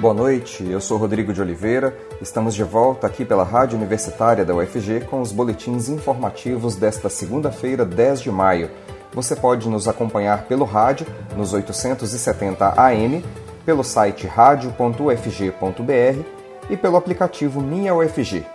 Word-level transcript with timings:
Boa 0.00 0.14
noite, 0.14 0.64
eu 0.64 0.80
sou 0.80 0.96
Rodrigo 0.96 1.32
de 1.32 1.40
Oliveira. 1.40 1.98
Estamos 2.22 2.54
de 2.54 2.62
volta 2.62 3.04
aqui 3.04 3.24
pela 3.24 3.42
Rádio 3.42 3.76
Universitária 3.76 4.44
da 4.44 4.54
UFG 4.54 5.00
com 5.10 5.20
os 5.20 5.32
boletins 5.32 5.88
informativos 5.88 6.76
desta 6.76 7.08
segunda-feira, 7.08 7.84
10 7.84 8.20
de 8.20 8.30
maio. 8.30 8.70
Você 9.12 9.34
pode 9.34 9.68
nos 9.68 9.88
acompanhar 9.88 10.44
pelo 10.44 10.64
rádio 10.64 11.04
nos 11.36 11.52
870 11.52 12.74
AM, 12.80 13.24
pelo 13.66 13.82
site 13.82 14.28
radio.ufg.br 14.28 16.22
e 16.70 16.76
pelo 16.76 16.96
aplicativo 16.96 17.60
Minha 17.60 17.92
UFG. 17.92 18.46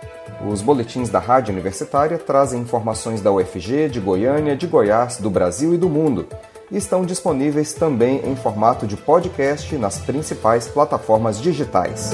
Os 0.50 0.62
boletins 0.62 1.10
da 1.10 1.18
Rádio 1.18 1.52
Universitária 1.52 2.16
trazem 2.16 2.62
informações 2.62 3.20
da 3.20 3.30
UFG, 3.30 3.90
de 3.90 4.00
Goiânia, 4.00 4.56
de 4.56 4.66
Goiás, 4.66 5.18
do 5.18 5.28
Brasil 5.28 5.74
e 5.74 5.76
do 5.76 5.90
mundo. 5.90 6.26
Estão 6.74 7.04
disponíveis 7.04 7.72
também 7.72 8.20
em 8.28 8.34
formato 8.34 8.84
de 8.84 8.96
podcast 8.96 9.78
nas 9.78 10.00
principais 10.00 10.66
plataformas 10.66 11.40
digitais. 11.40 12.10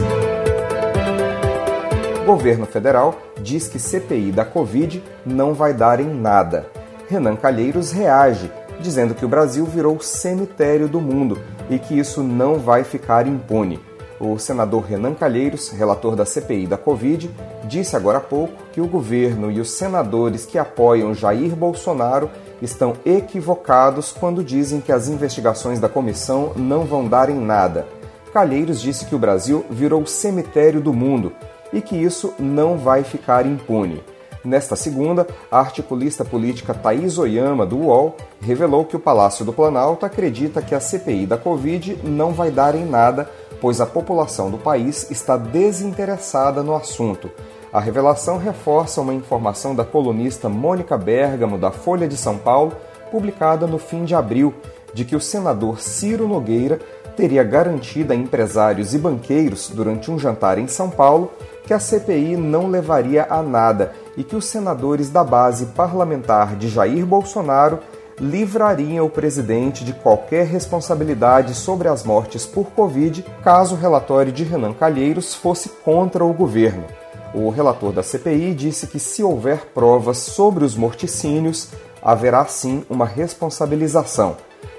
O 2.23 2.27
governo 2.27 2.67
federal 2.67 3.19
diz 3.41 3.69
que 3.69 3.79
CPI 3.79 4.31
da 4.31 4.45
Covid 4.45 5.03
não 5.25 5.55
vai 5.55 5.73
dar 5.73 5.99
em 5.99 6.15
nada. 6.15 6.67
Renan 7.09 7.37
Calheiros 7.37 7.91
reage, 7.91 8.53
dizendo 8.81 9.15
que 9.15 9.25
o 9.25 9.29
Brasil 9.29 9.65
virou 9.65 9.99
cemitério 9.99 10.87
do 10.87 11.01
mundo 11.01 11.39
e 11.71 11.79
que 11.79 11.99
isso 11.99 12.23
não 12.23 12.59
vai 12.59 12.85
ficar 12.85 13.27
impune. 13.27 13.81
O 14.21 14.39
senador 14.39 14.83
Renan 14.83 15.15
Calheiros, 15.15 15.71
relator 15.71 16.15
da 16.15 16.27
CPI 16.27 16.67
da 16.67 16.77
Covid, 16.77 17.31
disse 17.65 17.97
agora 17.97 18.19
há 18.19 18.21
pouco 18.21 18.53
que 18.71 18.83
o 18.83 18.87
governo 18.87 19.51
e 19.51 19.59
os 19.59 19.71
senadores 19.71 20.45
que 20.45 20.59
apoiam 20.59 21.15
Jair 21.15 21.57
Bolsonaro 21.57 22.31
estão 22.61 22.95
equivocados 23.05 24.13
quando 24.13 24.45
dizem 24.45 24.81
que 24.81 24.93
as 24.93 25.09
investigações 25.09 25.79
da 25.79 25.89
comissão 25.89 26.53
não 26.57 26.85
vão 26.85 27.07
dar 27.07 27.29
em 27.29 27.39
nada. 27.39 27.87
Calheiros 28.33 28.81
disse 28.81 29.07
que 29.07 29.15
o 29.15 29.19
Brasil 29.19 29.65
virou 29.71 30.07
cemitério 30.07 30.81
do 30.81 30.93
mundo 30.93 31.33
e 31.73 31.81
que 31.81 31.97
isso 31.97 32.33
não 32.39 32.77
vai 32.77 33.03
ficar 33.03 33.47
impune. 33.47 34.03
Nesta 34.43 34.75
segunda, 34.75 35.27
a 35.51 35.59
articulista 35.59 36.25
política 36.25 36.73
Thaís 36.73 37.19
Oyama, 37.19 37.67
do 37.67 37.77
UOL, 37.77 38.17
revelou 38.41 38.85
que 38.85 38.97
o 38.97 39.01
Palácio 39.01 39.45
do 39.45 39.53
Planalto 39.53 40.07
acredita 40.07 40.63
que 40.63 40.75
a 40.75 40.81
CPI 40.81 41.27
da 41.27 41.37
Covid 41.37 41.99
não 42.05 42.33
vai 42.33 42.51
dar 42.51 42.75
em 42.75 42.87
nada 42.87 43.29
pois 43.61 43.81
a 43.81 43.87
população 43.87 44.51
do 44.51 44.59
país 44.59 45.11
está 45.11 45.37
desinteressada 45.37 46.63
no 46.63 46.75
assunto. 46.75 47.31
A 47.73 47.79
revelação 47.79 48.37
reforça 48.37 49.01
uma 49.01 49.15
informação 49.15 49.77
da 49.77 49.85
colunista 49.85 50.49
Mônica 50.49 50.99
Bergamo, 50.99 51.57
da 51.57 51.71
Folha 51.71 52.09
de 52.09 52.17
São 52.17 52.37
Paulo, 52.37 52.73
publicada 53.13 53.65
no 53.65 53.79
fim 53.79 54.05
de 54.05 54.13
abril, 54.13 54.53
de 54.93 55.05
que 55.05 55.15
o 55.15 55.21
senador 55.21 55.81
Ciro 55.81 56.27
Nogueira 56.27 56.81
teria 57.17 57.45
garantido 57.45 58.13
a 58.13 58.17
empresários 58.17 58.93
e 58.93 58.99
banqueiros, 58.99 59.71
durante 59.73 60.11
um 60.11 60.19
jantar 60.19 60.59
em 60.59 60.67
São 60.67 60.91
Paulo, 60.91 61.31
que 61.65 61.73
a 61.73 61.79
CPI 61.79 62.37
não 62.37 62.67
levaria 62.67 63.25
a 63.31 63.41
nada 63.41 63.93
e 64.17 64.25
que 64.25 64.35
os 64.35 64.47
senadores 64.47 65.09
da 65.09 65.23
base 65.23 65.67
parlamentar 65.67 66.57
de 66.57 66.69
Jair 66.69 67.07
Bolsonaro 67.07 67.79
livraria 68.19 69.05
o 69.05 69.09
presidente 69.09 69.85
de 69.85 69.93
qualquer 69.93 70.45
responsabilidade 70.45 71.55
sobre 71.55 71.87
as 71.87 72.03
mortes 72.03 72.45
por 72.45 72.67
Covid 72.73 73.25
caso 73.45 73.77
o 73.77 73.79
relatório 73.79 74.33
de 74.33 74.43
Renan 74.43 74.73
Calheiros 74.73 75.35
fosse 75.35 75.69
contra 75.85 76.25
o 76.25 76.33
governo. 76.33 76.85
O 77.33 77.49
relator 77.51 77.93
da 77.93 78.03
CPI 78.03 78.55
disse 78.55 78.87
que, 78.87 78.99
se 78.99 79.23
houver 79.23 79.67
provas 79.67 80.19
sobre 80.19 80.65
os 80.65 80.75
morticínios, 80.75 81.69
haverá 82.03 82.45
sim 82.47 82.85
uma 82.91 83.07
responsabilização. 83.07 84.37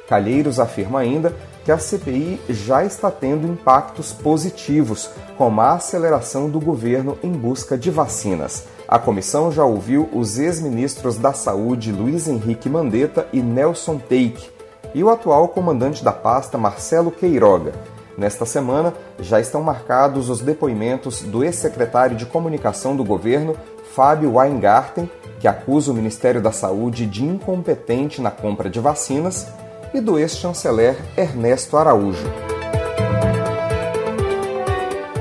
Calheiros 0.08 0.60
afirma 0.60 1.00
ainda 1.00 1.34
que 1.64 1.72
a 1.72 1.78
CPI 1.78 2.42
já 2.50 2.84
está 2.84 3.10
tendo 3.10 3.48
impactos 3.48 4.12
positivos, 4.12 5.10
como 5.38 5.62
a 5.62 5.74
aceleração 5.74 6.50
do 6.50 6.60
governo 6.60 7.18
em 7.24 7.32
busca 7.32 7.78
de 7.78 7.90
vacinas. 7.90 8.66
A 8.88 9.00
comissão 9.00 9.52
já 9.52 9.64
ouviu 9.64 10.10
os 10.12 10.38
ex-ministros 10.38 11.18
da 11.18 11.32
Saúde 11.32 11.92
Luiz 11.92 12.28
Henrique 12.28 12.68
Mandetta 12.68 13.28
e 13.32 13.42
Nelson 13.42 13.98
Teik 13.98 14.50
e 14.94 15.02
o 15.04 15.10
atual 15.10 15.48
comandante 15.48 16.04
da 16.04 16.12
pasta 16.12 16.58
Marcelo 16.58 17.12
Queiroga. 17.12 17.72
Nesta 18.18 18.46
semana, 18.46 18.94
já 19.20 19.40
estão 19.40 19.64
marcados 19.64 20.30
os 20.30 20.42
depoimentos 20.42 21.22
do 21.22 21.44
ex-secretário 21.44 22.16
de 22.16 22.26
Comunicação 22.26 22.96
do 22.96 23.04
governo, 23.04 23.56
Fábio 23.94 24.36
Weingarten, 24.36 25.10
que 25.40 25.48
acusa 25.48 25.92
o 25.92 25.96
Ministério 25.96 26.42
da 26.42 26.52
Saúde 26.52 27.06
de 27.06 27.24
incompetente 27.24 28.22
na 28.22 28.32
compra 28.32 28.70
de 28.70 28.80
vacinas, 28.80 29.48
e 29.94 30.00
do 30.00 30.18
ex-chanceler 30.18 30.96
Ernesto 31.18 31.78
Araújo. 31.78 32.26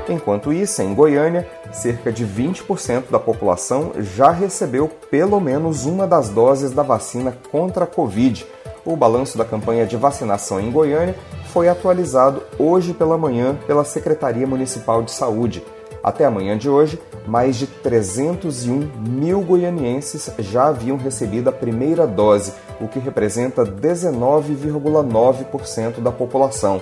Enquanto 0.09 0.53
isso, 0.53 0.83
em 0.83 0.95
Goiânia, 0.95 1.49
cerca 1.73 2.12
de 2.12 2.27
20% 2.27 3.11
da 3.11 3.19
população 3.19 3.93
já 3.99 4.31
recebeu 4.31 4.89
pelo 4.89 5.41
menos 5.41 5.87
uma 5.87 6.06
das 6.06 6.29
doses 6.29 6.73
da 6.73 6.83
vacina 6.83 7.37
contra 7.50 7.84
a 7.84 7.87
Covid. 7.87 8.45
O 8.84 8.97
balanço 8.97 9.39
da 9.39 9.45
campanha 9.45 9.87
de 9.87 9.97
vacinação 9.97 10.61
em 10.61 10.71
Goiânia 10.71 11.15
foi 11.50 11.69
atualizado 11.69 12.43
hoje 12.59 12.94
pela 12.94 13.19
manhã 13.19 13.59
pela 13.66 13.84
Secretaria 13.84 14.47
Municipal 14.47 15.03
de 15.03 15.11
Saúde. 15.11 15.62
Até 16.03 16.25
amanhã 16.25 16.56
de 16.56 16.71
hoje, 16.71 16.99
mais 17.27 17.56
de 17.56 17.66
301 17.66 18.91
mil 19.06 19.43
goianienses 19.43 20.31
já 20.38 20.69
haviam 20.69 20.97
recebido 20.97 21.49
a 21.49 21.53
primeira 21.53 22.06
dose, 22.06 22.55
o 22.81 22.88
que 22.88 22.99
representa 22.99 23.62
19,9% 23.65 26.00
da 26.00 26.11
população. 26.11 26.81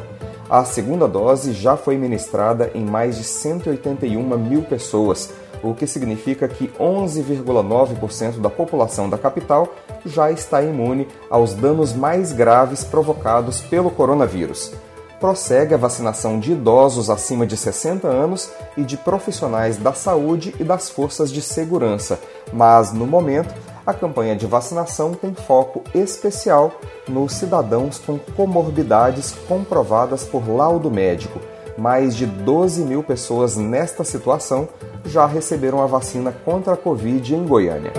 A 0.51 0.65
segunda 0.65 1.07
dose 1.07 1.53
já 1.53 1.77
foi 1.77 1.99
ministrada 1.99 2.71
em 2.75 2.83
mais 2.83 3.19
de 3.19 3.25
181 3.25 4.39
mil 4.39 4.63
pessoas, 4.63 5.31
o 5.63 5.75
que 5.75 5.87
significa 5.87 6.49
que 6.49 6.69
11,9% 6.81 8.41
da 8.41 8.49
população 8.49 9.11
da 9.11 9.19
capital 9.19 9.75
já 10.07 10.31
está 10.31 10.63
imune 10.63 11.07
aos 11.29 11.53
danos 11.53 11.93
mais 11.93 12.33
graves 12.33 12.83
provocados 12.83 13.61
pelo 13.61 13.91
coronavírus. 13.91 14.73
Prossegue 15.21 15.75
a 15.75 15.79
vacinação 15.79 16.39
de 16.39 16.53
idosos 16.53 17.11
acima 17.11 17.47
de 17.47 17.57
60 17.57 18.09
anos 18.09 18.51
e 18.75 18.85
de 18.85 18.97
profissionais 18.97 19.77
da 19.77 19.93
saúde 19.93 20.55
e 20.59 20.65
das 20.65 20.89
forças 20.89 21.31
de 21.31 21.43
segurança, 21.43 22.19
mas 22.53 22.91
no 22.93 23.07
momento 23.07 23.53
a 23.89 23.95
campanha 23.95 24.37
de 24.37 24.45
vacinação 24.45 25.15
tem 25.15 25.33
foco 25.33 25.83
especial 25.95 26.79
nos 27.09 27.33
cidadãos 27.33 27.99
com 27.99 28.19
comorbidades 28.19 29.33
comprovadas 29.49 30.25
por 30.25 30.47
laudo 30.47 30.91
médico. 30.91 31.41
Mais 31.79 32.15
de 32.15 32.27
12 32.27 32.83
mil 32.83 33.03
pessoas 33.03 33.57
nesta 33.57 34.05
situação 34.05 34.69
já 35.07 35.25
receberam 35.25 35.83
a 35.83 35.87
vacina 35.87 36.31
contra 36.45 36.75
a 36.75 36.77
Covid 36.77 37.35
em 37.35 37.47
Goiânia. 37.47 37.91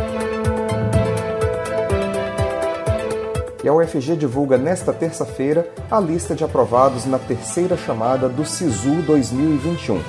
E 3.63 3.67
a 3.67 3.73
UFG 3.73 4.16
divulga 4.16 4.59
nesta 4.59 4.94
terça-feira 4.94 5.73
a 5.89 6.00
lista 6.00 6.35
de 6.35 6.44
aprovados 6.44 7.07
na 7.07 7.17
terceira 7.17 7.75
chamada 7.75 8.29
do 8.29 8.45
SISU 8.45 9.01
2021. 9.07 10.00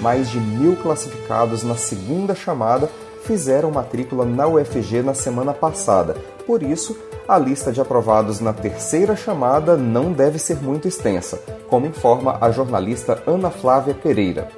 Mais 0.00 0.28
de 0.28 0.38
mil 0.38 0.76
classificados 0.76 1.62
na 1.62 1.76
segunda 1.76 2.34
chamada 2.34 2.90
fizeram 3.22 3.70
matrícula 3.70 4.24
na 4.24 4.46
UFG 4.46 5.02
na 5.02 5.14
semana 5.14 5.52
passada. 5.52 6.14
Por 6.46 6.62
isso, 6.62 6.98
a 7.28 7.38
lista 7.38 7.70
de 7.70 7.80
aprovados 7.80 8.40
na 8.40 8.52
terceira 8.52 9.14
chamada 9.14 9.76
não 9.76 10.12
deve 10.12 10.38
ser 10.38 10.60
muito 10.62 10.88
extensa, 10.88 11.40
como 11.68 11.86
informa 11.86 12.38
a 12.40 12.50
jornalista 12.50 13.22
Ana 13.26 13.50
Flávia 13.50 13.94
Pereira. 13.94 14.48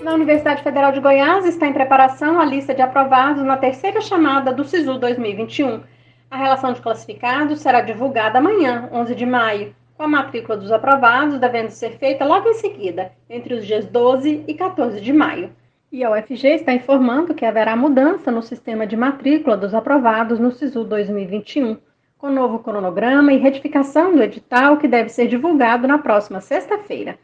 Na 0.00 0.14
Universidade 0.14 0.62
Federal 0.62 0.92
de 0.92 1.00
Goiás 1.00 1.44
está 1.44 1.66
em 1.66 1.72
preparação 1.72 2.40
a 2.40 2.44
lista 2.44 2.74
de 2.74 2.80
aprovados 2.80 3.44
na 3.44 3.56
terceira 3.56 4.00
chamada 4.00 4.52
do 4.52 4.64
SISU 4.64 4.98
2021. 4.98 5.82
A 6.30 6.36
relação 6.36 6.72
de 6.72 6.80
classificados 6.80 7.60
será 7.60 7.80
divulgada 7.80 8.38
amanhã, 8.38 8.88
11 8.92 9.14
de 9.14 9.26
maio, 9.26 9.74
com 9.96 10.04
a 10.04 10.08
matrícula 10.08 10.56
dos 10.56 10.72
aprovados 10.72 11.38
devendo 11.38 11.70
ser 11.70 11.98
feita 11.98 12.24
logo 12.24 12.48
em 12.48 12.54
seguida, 12.54 13.12
entre 13.28 13.52
os 13.52 13.66
dias 13.66 13.84
12 13.84 14.44
e 14.46 14.54
14 14.54 15.00
de 15.00 15.12
maio. 15.12 15.50
E 15.92 16.04
a 16.04 16.10
UFG 16.12 16.46
está 16.50 16.72
informando 16.72 17.34
que 17.34 17.44
haverá 17.44 17.74
mudança 17.74 18.30
no 18.30 18.42
sistema 18.42 18.86
de 18.86 18.96
matrícula 18.96 19.56
dos 19.56 19.74
aprovados 19.74 20.38
no 20.38 20.52
SISU 20.52 20.84
2021, 20.84 21.76
com 22.16 22.30
novo 22.30 22.60
cronograma 22.60 23.32
e 23.32 23.38
retificação 23.38 24.14
do 24.14 24.22
edital 24.22 24.76
que 24.76 24.86
deve 24.86 25.08
ser 25.08 25.26
divulgado 25.26 25.88
na 25.88 25.98
próxima 25.98 26.40
sexta-feira. 26.40 27.18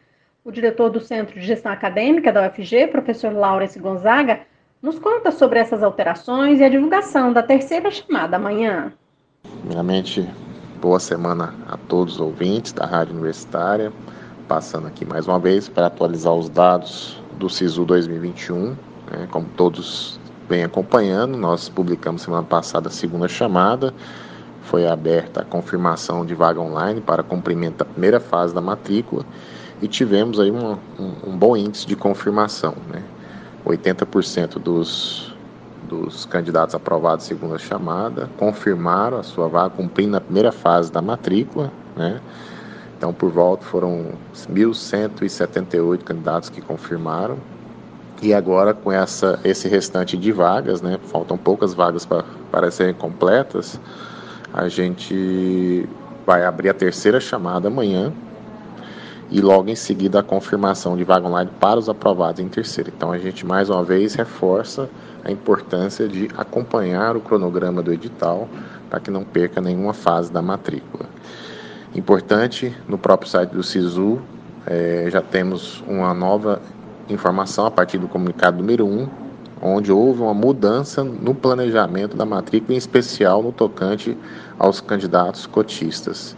O 0.44 0.50
diretor 0.50 0.90
do 0.90 0.98
Centro 0.98 1.38
de 1.38 1.46
Gestão 1.46 1.70
Acadêmica 1.70 2.32
da 2.32 2.44
UFG, 2.48 2.88
professor 2.88 3.32
Laurence 3.32 3.78
Gonzaga, 3.78 4.40
nos 4.82 4.98
conta 4.98 5.30
sobre 5.30 5.60
essas 5.60 5.84
alterações 5.84 6.58
e 6.58 6.64
a 6.64 6.68
divulgação 6.68 7.32
da 7.32 7.44
terceira 7.44 7.88
chamada 7.92 8.34
amanhã. 8.34 8.92
Primeiramente, 9.60 10.28
boa 10.80 10.98
semana 10.98 11.54
a 11.68 11.76
todos 11.76 12.14
os 12.14 12.20
ouvintes 12.20 12.72
da 12.72 12.84
Rádio 12.84 13.14
Universitária. 13.14 13.92
Passando 14.48 14.88
aqui 14.88 15.04
mais 15.04 15.28
uma 15.28 15.38
vez 15.38 15.68
para 15.68 15.86
atualizar 15.86 16.34
os 16.34 16.48
dados 16.48 17.24
do 17.38 17.48
SISU 17.48 17.84
2021. 17.84 18.76
Né, 19.10 19.28
como 19.30 19.46
todos 19.56 20.18
vêm 20.48 20.64
acompanhando, 20.64 21.36
nós 21.36 21.68
publicamos 21.68 22.22
semana 22.22 22.42
passada 22.42 22.88
a 22.88 22.90
segunda 22.90 23.28
chamada. 23.28 23.92
Foi 24.62 24.86
aberta 24.86 25.42
a 25.42 25.44
confirmação 25.44 26.26
de 26.26 26.34
vaga 26.34 26.60
online 26.60 27.00
para 27.00 27.22
cumprimento 27.22 27.78
da 27.78 27.84
primeira 27.84 28.18
fase 28.18 28.54
da 28.54 28.60
matrícula 28.60 29.24
e 29.80 29.86
tivemos 29.86 30.40
aí 30.40 30.50
um, 30.50 30.72
um, 30.98 31.30
um 31.30 31.36
bom 31.36 31.56
índice 31.56 31.86
de 31.86 31.94
confirmação. 31.94 32.74
Né? 32.90 33.02
80% 33.64 34.58
dos, 34.58 35.34
dos 35.88 36.24
candidatos 36.24 36.74
aprovados 36.74 37.24
segunda 37.24 37.58
chamada 37.58 38.30
confirmaram 38.38 39.18
a 39.18 39.22
sua 39.22 39.48
vaga, 39.48 39.70
cumprindo 39.70 40.16
a 40.16 40.20
primeira 40.20 40.52
fase 40.52 40.90
da 40.90 41.02
matrícula. 41.02 41.72
Né? 41.96 42.20
Então, 42.96 43.12
por 43.12 43.30
volta, 43.30 43.64
foram 43.64 44.12
1.178 44.50 46.02
candidatos 46.02 46.48
que 46.48 46.60
confirmaram. 46.60 47.36
E 48.22 48.32
agora, 48.32 48.72
com 48.72 48.90
essa, 48.90 49.38
esse 49.44 49.68
restante 49.68 50.16
de 50.16 50.32
vagas, 50.32 50.80
né, 50.80 50.98
faltam 51.08 51.36
poucas 51.36 51.74
vagas 51.74 52.06
para 52.06 52.70
serem 52.70 52.94
completas, 52.94 53.78
a 54.52 54.68
gente 54.68 55.86
vai 56.24 56.44
abrir 56.44 56.70
a 56.70 56.74
terceira 56.74 57.20
chamada 57.20 57.68
amanhã 57.68 58.12
e 59.30 59.40
logo 59.40 59.68
em 59.68 59.74
seguida 59.74 60.20
a 60.20 60.22
confirmação 60.22 60.96
de 60.96 61.04
vaga 61.04 61.26
online 61.26 61.50
para 61.60 61.78
os 61.78 61.88
aprovados 61.88 62.40
em 62.40 62.48
terceira. 62.48 62.90
Então 62.94 63.12
a 63.12 63.18
gente 63.18 63.44
mais 63.44 63.68
uma 63.68 63.82
vez 63.82 64.14
reforça 64.14 64.88
a 65.24 65.30
importância 65.30 66.08
de 66.08 66.28
acompanhar 66.36 67.16
o 67.16 67.20
cronograma 67.20 67.82
do 67.82 67.92
edital 67.92 68.48
para 68.88 69.00
que 69.00 69.10
não 69.10 69.24
perca 69.24 69.60
nenhuma 69.60 69.92
fase 69.92 70.32
da 70.32 70.40
matrícula. 70.40 71.06
Importante, 71.96 72.76
no 72.86 72.98
próprio 72.98 73.26
site 73.26 73.52
do 73.52 73.62
SISU 73.62 74.20
é, 74.66 75.08
já 75.10 75.22
temos 75.22 75.82
uma 75.88 76.12
nova 76.12 76.60
informação 77.08 77.64
a 77.64 77.70
partir 77.70 77.96
do 77.96 78.06
comunicado 78.06 78.58
número 78.58 78.84
1, 78.84 79.08
onde 79.62 79.90
houve 79.90 80.20
uma 80.20 80.34
mudança 80.34 81.02
no 81.02 81.34
planejamento 81.34 82.14
da 82.14 82.26
matrícula, 82.26 82.74
em 82.74 82.76
especial 82.76 83.42
no 83.42 83.50
tocante 83.50 84.14
aos 84.58 84.78
candidatos 84.78 85.46
cotistas. 85.46 86.36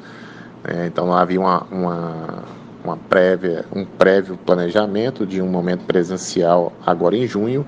É, 0.63 0.87
então 0.87 1.13
havia 1.13 1.41
uma, 1.41 1.67
uma, 1.73 2.45
uma 2.85 2.97
prévia, 2.97 3.65
um 3.75 3.85
prévio 3.85 4.37
planejamento 4.37 5.27
de 5.27 5.43
um 5.43 5.49
momento 5.49 5.85
presencial 5.87 6.73
agora 6.87 7.17
em 7.17 7.27
junho 7.27 7.67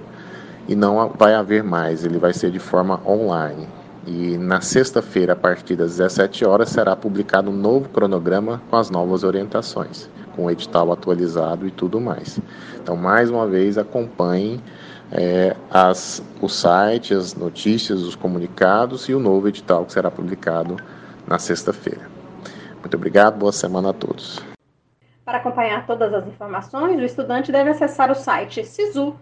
e 0.69 0.77
não 0.77 1.09
vai 1.19 1.35
haver 1.35 1.65
mais, 1.65 2.05
ele 2.05 2.19
vai 2.19 2.33
ser 2.33 2.53
de 2.53 2.61
forma 2.61 3.01
online. 3.05 3.67
E 4.07 4.39
na 4.39 4.61
sexta-feira, 4.61 5.35
a 5.35 5.37
partir 5.37 5.77
das 5.77 5.99
17 5.99 6.45
horas, 6.45 6.71
será 6.71 6.97
publicado 6.97 7.51
um 7.51 7.55
novo 7.55 7.89
cronograma 7.91 8.63
com 8.71 8.77
as 8.77 8.91
novas 8.91 9.25
orientações, 9.25 10.09
com 10.35 10.47
o 10.47 10.51
edital 10.51 10.91
atualizado 10.91 11.67
e 11.67 11.71
tudo 11.71 12.01
mais. 12.01 12.41
Então, 12.83 12.97
mais 12.97 13.31
uma 13.31 13.47
vez, 13.47 13.77
acompanhem 13.77 14.61
é, 15.13 15.55
as, 15.71 16.23
o 16.41 16.49
site, 16.49 17.13
as 17.13 17.35
notícias, 17.35 18.03
os 18.03 18.15
comunicados 18.15 19.09
e 19.09 19.15
o 19.15 19.21
novo 19.21 19.49
edital 19.49 19.85
que 19.85 19.93
será 19.93 20.11
publicado 20.11 20.77
na 21.27 21.39
sexta-feira. 21.39 22.09
Muito 22.81 22.97
obrigado, 22.97 23.39
boa 23.39 23.53
semana 23.53 23.91
a 23.91 23.93
todos. 23.93 24.41
Para 25.25 25.39
acompanhar 25.39 25.87
todas 25.87 26.13
as 26.13 26.27
informações, 26.27 26.99
o 26.99 27.05
estudante 27.05 27.53
deve 27.53 27.71
acessar 27.71 28.11
o 28.11 28.15
site 28.15 28.65
sisu.fg.br. 28.65 29.21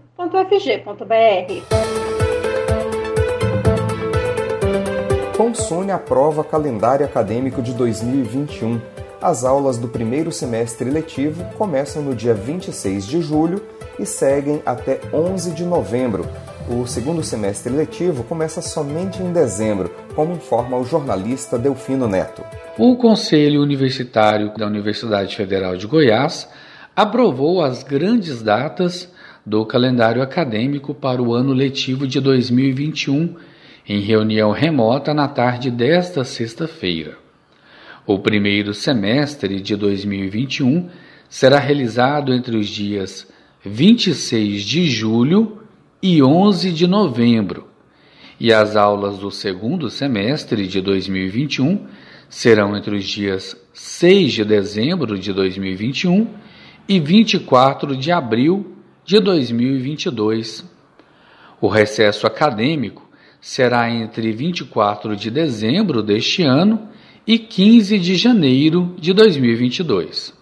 Consune 5.39 5.93
aprova 5.93 6.43
calendário 6.43 7.07
acadêmico 7.07 7.63
de 7.63 7.73
2021. 7.73 8.81
As 9.23 9.45
aulas 9.45 9.79
do 9.79 9.87
primeiro 9.87 10.33
semestre 10.33 10.91
letivo 10.91 11.45
começam 11.57 12.03
no 12.03 12.13
dia 12.13 12.35
26 12.35 13.07
de 13.07 13.23
julho 13.23 13.63
e 14.01 14.05
seguem 14.05 14.61
até 14.67 14.99
11 15.15 15.53
de 15.53 15.65
novembro. 15.65 16.27
O 16.69 16.85
segundo 16.89 17.23
semestre 17.23 17.73
letivo 17.73 18.25
começa 18.25 18.61
somente 18.61 19.23
em 19.23 19.33
dezembro, 19.33 19.95
como 20.13 20.35
informa 20.35 20.77
o 20.77 20.85
jornalista 20.85 21.57
Delfino 21.57 22.09
Neto. 22.09 22.43
O 22.77 22.97
Conselho 22.97 23.63
Universitário 23.63 24.53
da 24.57 24.67
Universidade 24.67 25.37
Federal 25.37 25.77
de 25.77 25.87
Goiás 25.87 26.49
aprovou 26.97 27.63
as 27.63 27.85
grandes 27.85 28.43
datas 28.43 29.09
do 29.47 29.65
calendário 29.65 30.21
acadêmico 30.21 30.93
para 30.93 31.23
o 31.23 31.33
ano 31.33 31.53
letivo 31.53 32.09
de 32.09 32.21
2021 32.21 33.37
em 33.89 34.01
reunião 34.01 34.53
remota 34.53 35.15
na 35.15 35.27
tarde 35.27 35.71
desta 35.71 36.23
sexta-feira. 36.23 37.17
O 38.07 38.19
primeiro 38.19 38.75
semestre 38.75 39.61
de 39.61 39.75
2021 39.75 40.91
será 41.27 41.59
realizado 41.59 42.35
entre 42.35 42.55
os 42.57 42.69
dias 42.69 43.27
26 43.65 44.63
de 44.63 44.91
julho 44.91 45.63
e 46.03 46.23
11 46.23 46.71
de 46.73 46.87
novembro, 46.87 47.67
e 48.39 48.53
as 48.53 48.77
aulas 48.77 49.19
do 49.19 49.31
segundo 49.31 49.89
semestre 49.89 50.67
de 50.67 50.81
2021 50.83 51.87
serão 52.29 52.77
entre 52.77 52.95
os 52.95 53.05
dias 53.05 53.57
6 53.73 54.33
de 54.35 54.45
dezembro 54.45 55.19
de 55.19 55.33
2021 55.33 56.29
e 56.87 57.01
24 57.01 57.97
de 57.97 58.13
abril 58.13 58.77
de 59.05 59.19
2022. 59.19 60.65
O 61.61 61.69
recesso 61.69 62.27
acadêmico 62.27 63.08
será 63.41 63.91
entre 63.91 64.33
24 64.33 65.17
de 65.17 65.31
dezembro 65.31 66.03
deste 66.03 66.43
ano 66.43 66.89
e 67.27 67.39
15 67.39 67.99
de 67.99 68.17
janeiro 68.17 68.95
de 68.99 69.13
2022. 69.13 70.35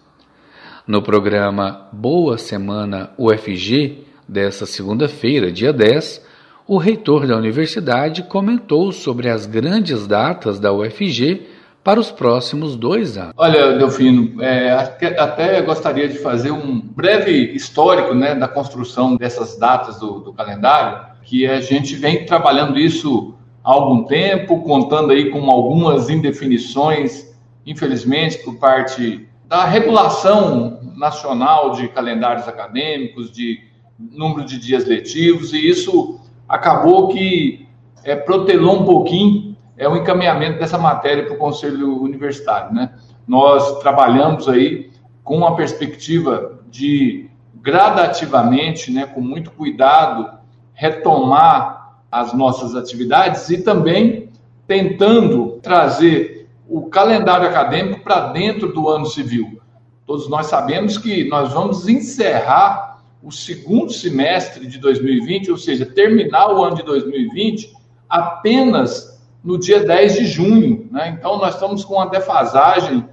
No 0.87 1.03
programa 1.03 1.89
Boa 1.93 2.39
Semana 2.39 3.11
UFG, 3.19 4.05
desta 4.29 4.67
segunda-feira, 4.67 5.51
dia 5.51 5.73
10, 5.73 6.25
o 6.67 6.79
reitor 6.79 7.27
da 7.27 7.37
universidade 7.37 8.23
comentou 8.23 8.91
sobre 8.93 9.29
as 9.29 9.47
grandes 9.47 10.07
datas 10.07 10.59
da 10.59 10.73
UFG 10.73 11.47
para 11.83 12.01
os 12.01 12.11
próximos 12.11 12.75
dois 12.75 13.17
anos. 13.17 13.33
Olha, 13.37 13.79
Delfino, 13.79 14.43
é, 14.43 14.73
até 15.19 15.63
gostaria 15.63 16.09
de 16.09 16.19
fazer 16.19 16.51
um 16.51 16.81
breve 16.81 17.53
histórico 17.53 18.13
né, 18.13 18.35
da 18.35 18.49
construção 18.49 19.17
dessas 19.17 19.57
datas 19.57 20.01
do, 20.01 20.19
do 20.19 20.33
calendário, 20.33 21.16
que 21.27 21.45
a 21.45 21.61
gente 21.61 21.97
vem 21.97 22.25
trabalhando 22.25 22.79
isso 22.79 23.35
há 23.63 23.73
algum 23.73 24.05
tempo, 24.05 24.63
contando 24.63 25.11
aí 25.11 25.29
com 25.31 25.51
algumas 25.51 26.09
indefinições, 26.09 27.37
infelizmente, 27.67 28.39
por 28.39 28.57
parte 28.59 29.29
da 29.45 29.65
regulação 29.65 30.79
nacional 30.97 31.73
de 31.73 31.89
calendários 31.89 32.47
acadêmicos, 32.47 33.33
de 33.33 33.61
número 33.99 34.45
de 34.45 34.57
dias 34.57 34.85
letivos, 34.85 35.53
e 35.53 35.69
isso 35.69 36.21
acabou 36.49 37.09
que 37.09 37.67
é, 38.05 38.15
protelou 38.15 38.83
um 38.83 38.85
pouquinho 38.85 39.57
é, 39.77 39.89
o 39.89 39.97
encaminhamento 39.97 40.61
dessa 40.61 40.79
matéria 40.79 41.25
para 41.25 41.35
o 41.35 41.39
Conselho 41.39 42.01
Universitário. 42.01 42.73
Né? 42.73 42.95
Nós 43.27 43.81
trabalhamos 43.81 44.49
aí 44.49 44.91
com 45.25 45.37
uma 45.39 45.57
perspectiva 45.57 46.61
de 46.71 47.29
gradativamente, 47.57 48.93
né, 48.93 49.07
com 49.07 49.21
muito 49.21 49.51
cuidado, 49.51 50.37
retomar 50.77 52.03
as 52.13 52.33
nossas 52.33 52.77
atividades 52.77 53.49
e 53.51 53.63
também 53.63 54.29
tentando 54.67 55.59
trazer 55.63 56.49
o 56.69 56.89
calendário 56.89 57.49
acadêmico 57.49 58.05
para 58.05 58.29
dentro 58.29 58.73
do 58.73 58.89
ano 58.89 59.07
civil. 59.07 59.61
Todos 60.07 60.29
nós 60.29 60.47
sabemos 60.47 60.99
que 60.99 61.29
nós 61.29 61.53
vamos 61.53 61.89
encerrar 61.89 63.01
o 63.23 63.33
segundo 63.33 63.93
semestre 63.93 64.67
de 64.67 64.79
2020, 64.79 65.51
ou 65.51 65.57
seja, 65.57 65.85
terminar 65.87 66.53
o 66.53 66.63
ano 66.63 66.77
de 66.77 66.83
2020 66.83 67.73
apenas 68.09 69.21
no 69.43 69.59
dia 69.59 69.85
10 69.85 70.15
de 70.15 70.27
junho. 70.27 70.89
Né? 70.91 71.17
Então, 71.19 71.39
nós 71.39 71.55
estamos 71.55 71.85
com 71.85 71.95
uma 71.95 72.09
defasagem 72.09 73.05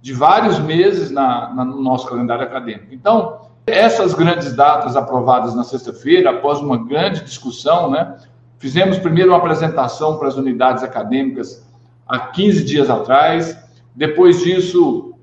de 0.00 0.12
vários 0.12 0.58
meses 0.58 1.10
na, 1.10 1.52
na, 1.54 1.64
no 1.64 1.80
nosso 1.80 2.08
calendário 2.08 2.44
acadêmico. 2.44 2.94
Então, 2.94 3.49
essas 3.66 4.14
grandes 4.14 4.54
datas 4.54 4.96
aprovadas 4.96 5.54
na 5.54 5.64
sexta-feira, 5.64 6.30
após 6.30 6.58
uma 6.60 6.76
grande 6.76 7.22
discussão, 7.22 7.90
né? 7.90 8.16
fizemos 8.58 8.98
primeiro 8.98 9.30
uma 9.30 9.38
apresentação 9.38 10.18
para 10.18 10.28
as 10.28 10.36
unidades 10.36 10.82
acadêmicas 10.82 11.66
há 12.06 12.18
15 12.18 12.64
dias 12.64 12.90
atrás. 12.90 13.56
Depois 13.94 14.42
disso, 14.42 15.14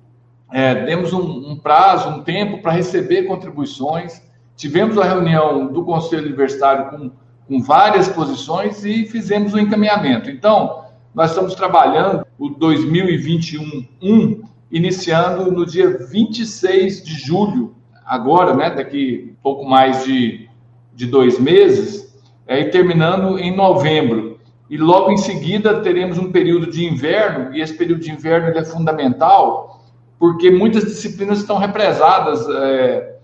é, 0.51 0.85
demos 0.85 1.13
um, 1.13 1.51
um, 1.51 1.55
prazo, 1.55 2.09
um 2.09 2.23
tempo 2.23 2.61
para 2.61 2.71
receber 2.71 3.23
contribuições. 3.23 4.21
Tivemos 4.55 4.97
a 4.97 5.03
reunião 5.03 5.67
do 5.67 5.83
Conselho 5.83 6.25
Universitário 6.25 6.89
com, 6.89 7.11
com 7.47 7.61
várias 7.61 8.07
posições 8.07 8.83
e 8.83 9.05
fizemos 9.05 9.53
o 9.53 9.57
um 9.57 9.59
encaminhamento. 9.59 10.29
Então, 10.29 10.85
nós 11.13 11.31
estamos 11.31 11.53
trabalhando 11.55 12.25
o 12.37 12.49
2021 12.49 14.43
iniciando 14.71 15.51
no 15.51 15.65
dia 15.65 15.97
26 15.97 17.03
de 17.03 17.13
julho, 17.13 17.75
agora, 18.07 18.55
né, 18.55 18.69
daqui 18.69 19.35
pouco 19.43 19.65
mais 19.65 20.03
de, 20.05 20.47
de 20.93 21.05
dois 21.05 21.39
meses, 21.39 22.17
é, 22.47 22.61
e 22.61 22.65
terminando 22.69 23.37
em 23.37 23.55
novembro 23.55 24.37
e 24.69 24.77
logo 24.77 25.11
em 25.11 25.17
seguida 25.17 25.79
teremos 25.81 26.17
um 26.17 26.31
período 26.31 26.69
de 26.69 26.85
inverno, 26.85 27.55
e 27.55 27.61
esse 27.61 27.73
período 27.77 28.01
de 28.01 28.11
inverno 28.11 28.47
é 28.57 28.65
fundamental, 28.65 29.81
porque 30.19 30.51
muitas 30.51 30.83
disciplinas 30.83 31.39
estão 31.39 31.57
represadas, 31.57 32.45
é, 32.49 33.15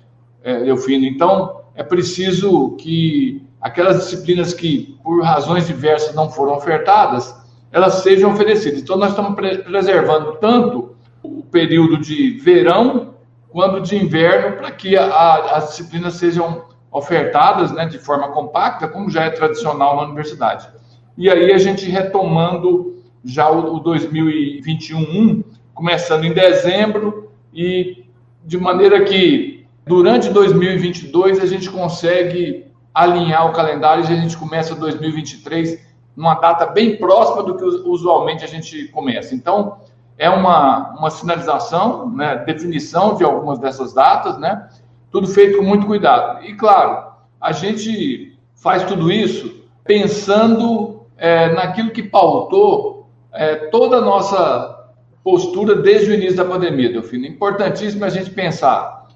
é. 0.43 0.69
Então, 0.89 1.61
é 1.75 1.83
preciso 1.83 2.75
que 2.77 3.45
aquelas 3.59 4.03
disciplinas 4.03 4.53
que, 4.53 4.97
por 5.03 5.21
razões 5.21 5.67
diversas, 5.67 6.15
não 6.15 6.29
foram 6.29 6.53
ofertadas, 6.53 7.35
elas 7.71 7.95
sejam 7.95 8.31
oferecidas. 8.31 8.81
Então, 8.81 8.95
nós 8.95 9.09
estamos 9.09 9.35
pre 9.35 9.57
preservando 9.59 10.37
tanto 10.39 10.95
o 11.21 11.43
período 11.43 11.97
de 11.97 12.39
verão, 12.39 13.12
quando 13.53 13.81
de 13.81 13.95
inverno, 13.95 14.57
para 14.57 14.71
que 14.71 14.97
a, 14.97 15.35
as 15.55 15.69
disciplinas 15.69 16.15
sejam 16.15 16.63
ofertadas 16.91 17.71
né, 17.71 17.85
de 17.85 17.99
forma 17.99 18.29
compacta, 18.29 18.87
como 18.87 19.11
já 19.11 19.25
é 19.25 19.29
tradicional 19.29 19.95
na 19.95 20.01
universidade. 20.01 20.67
E 21.15 21.29
aí 21.29 21.53
a 21.53 21.59
gente 21.59 21.85
retomando 21.85 22.95
já 23.23 23.51
o, 23.51 23.75
o 23.75 23.79
2021, 23.79 25.43
começando 25.71 26.23
em 26.23 26.33
dezembro, 26.33 27.29
e 27.53 28.05
de 28.43 28.57
maneira 28.57 29.03
que 29.03 29.67
durante 29.85 30.31
2022 30.31 31.39
a 31.39 31.45
gente 31.45 31.69
consegue 31.69 32.65
alinhar 32.91 33.47
o 33.47 33.53
calendário 33.53 34.03
e 34.03 34.07
a 34.11 34.19
gente 34.19 34.35
começa 34.35 34.73
2023 34.73 35.79
numa 36.15 36.33
data 36.33 36.65
bem 36.65 36.97
próxima 36.97 37.43
do 37.43 37.55
que 37.55 37.63
usualmente 37.63 38.43
a 38.43 38.47
gente 38.47 38.87
começa. 38.87 39.35
Então, 39.35 39.77
é 40.17 40.29
uma, 40.29 40.91
uma 40.97 41.09
sinalização, 41.09 42.09
né, 42.09 42.43
definição 42.45 43.15
de 43.15 43.23
algumas 43.23 43.59
dessas 43.59 43.93
datas, 43.93 44.37
né, 44.37 44.67
tudo 45.11 45.27
feito 45.27 45.57
com 45.57 45.63
muito 45.63 45.85
cuidado. 45.85 46.43
E, 46.43 46.53
claro, 46.53 47.11
a 47.39 47.51
gente 47.51 48.37
faz 48.55 48.83
tudo 48.83 49.11
isso 49.11 49.63
pensando 49.83 51.05
é, 51.17 51.53
naquilo 51.53 51.91
que 51.91 52.03
pautou 52.03 53.09
é, 53.33 53.55
toda 53.55 53.97
a 53.97 54.01
nossa 54.01 54.91
postura 55.23 55.75
desde 55.75 56.11
o 56.11 56.13
início 56.13 56.37
da 56.37 56.45
pandemia, 56.45 56.91
Delfino. 56.91 57.25
Importantíssimo 57.25 58.03
a 58.05 58.09
gente 58.09 58.29
pensar 58.29 59.07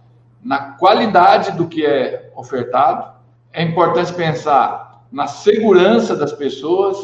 na 0.43 0.71
qualidade 0.73 1.51
do 1.51 1.67
que 1.67 1.85
é 1.85 2.31
ofertado, 2.35 3.11
é 3.51 3.63
importante 3.63 4.13
pensar 4.13 5.05
na 5.11 5.27
segurança 5.27 6.15
das 6.15 6.31
pessoas 6.31 6.97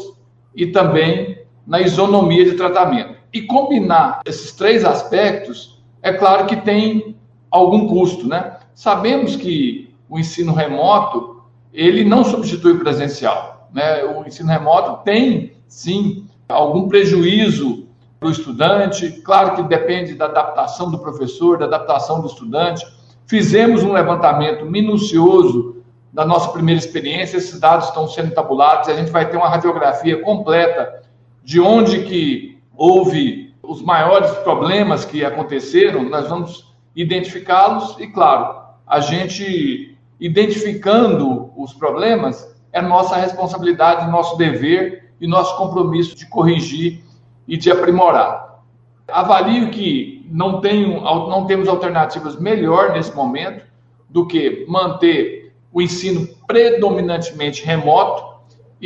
e 0.54 0.66
também 0.66 1.44
na 1.66 1.80
isonomia 1.80 2.44
de 2.44 2.52
tratamento. 2.52 3.13
E 3.34 3.42
combinar 3.42 4.20
esses 4.24 4.52
três 4.52 4.84
aspectos, 4.84 5.82
é 6.00 6.12
claro 6.12 6.46
que 6.46 6.54
tem 6.54 7.16
algum 7.50 7.88
custo, 7.88 8.28
né? 8.28 8.58
Sabemos 8.76 9.34
que 9.34 9.92
o 10.08 10.20
ensino 10.20 10.52
remoto, 10.52 11.42
ele 11.72 12.04
não 12.04 12.22
substitui 12.24 12.74
o 12.74 12.78
presencial, 12.78 13.68
né? 13.74 14.04
O 14.04 14.24
ensino 14.24 14.48
remoto 14.48 15.02
tem, 15.02 15.56
sim, 15.66 16.28
algum 16.48 16.86
prejuízo 16.86 17.88
para 18.20 18.28
o 18.28 18.30
estudante, 18.30 19.10
claro 19.22 19.56
que 19.56 19.64
depende 19.64 20.14
da 20.14 20.26
adaptação 20.26 20.88
do 20.88 21.00
professor, 21.00 21.58
da 21.58 21.64
adaptação 21.64 22.20
do 22.20 22.28
estudante. 22.28 22.86
Fizemos 23.26 23.82
um 23.82 23.92
levantamento 23.92 24.64
minucioso 24.64 25.82
da 26.12 26.24
nossa 26.24 26.52
primeira 26.52 26.78
experiência, 26.78 27.38
esses 27.38 27.58
dados 27.58 27.88
estão 27.88 28.06
sendo 28.06 28.32
tabulados, 28.32 28.88
a 28.88 28.94
gente 28.94 29.10
vai 29.10 29.28
ter 29.28 29.36
uma 29.36 29.48
radiografia 29.48 30.22
completa 30.22 31.02
de 31.42 31.60
onde 31.60 32.04
que 32.04 32.53
houve 32.76 33.54
os 33.62 33.82
maiores 33.82 34.30
problemas 34.38 35.04
que 35.04 35.24
aconteceram, 35.24 36.02
nós 36.04 36.28
vamos 36.28 36.72
identificá-los 36.94 37.98
e, 37.98 38.06
claro, 38.06 38.62
a 38.86 39.00
gente 39.00 39.96
identificando 40.20 41.50
os 41.56 41.72
problemas 41.72 42.54
é 42.72 42.80
nossa 42.82 43.16
responsabilidade, 43.16 44.10
nosso 44.10 44.36
dever 44.36 45.12
e 45.20 45.26
nosso 45.26 45.56
compromisso 45.56 46.16
de 46.16 46.26
corrigir 46.26 47.02
e 47.46 47.56
de 47.56 47.70
aprimorar. 47.70 48.62
Avalio 49.08 49.70
que 49.70 50.26
não, 50.30 50.60
tenho, 50.60 51.00
não 51.00 51.46
temos 51.46 51.68
alternativas 51.68 52.38
melhor 52.38 52.92
nesse 52.92 53.14
momento 53.14 53.64
do 54.08 54.26
que 54.26 54.64
manter 54.68 55.52
o 55.72 55.80
ensino 55.80 56.26
predominantemente 56.46 57.64
remoto 57.64 58.33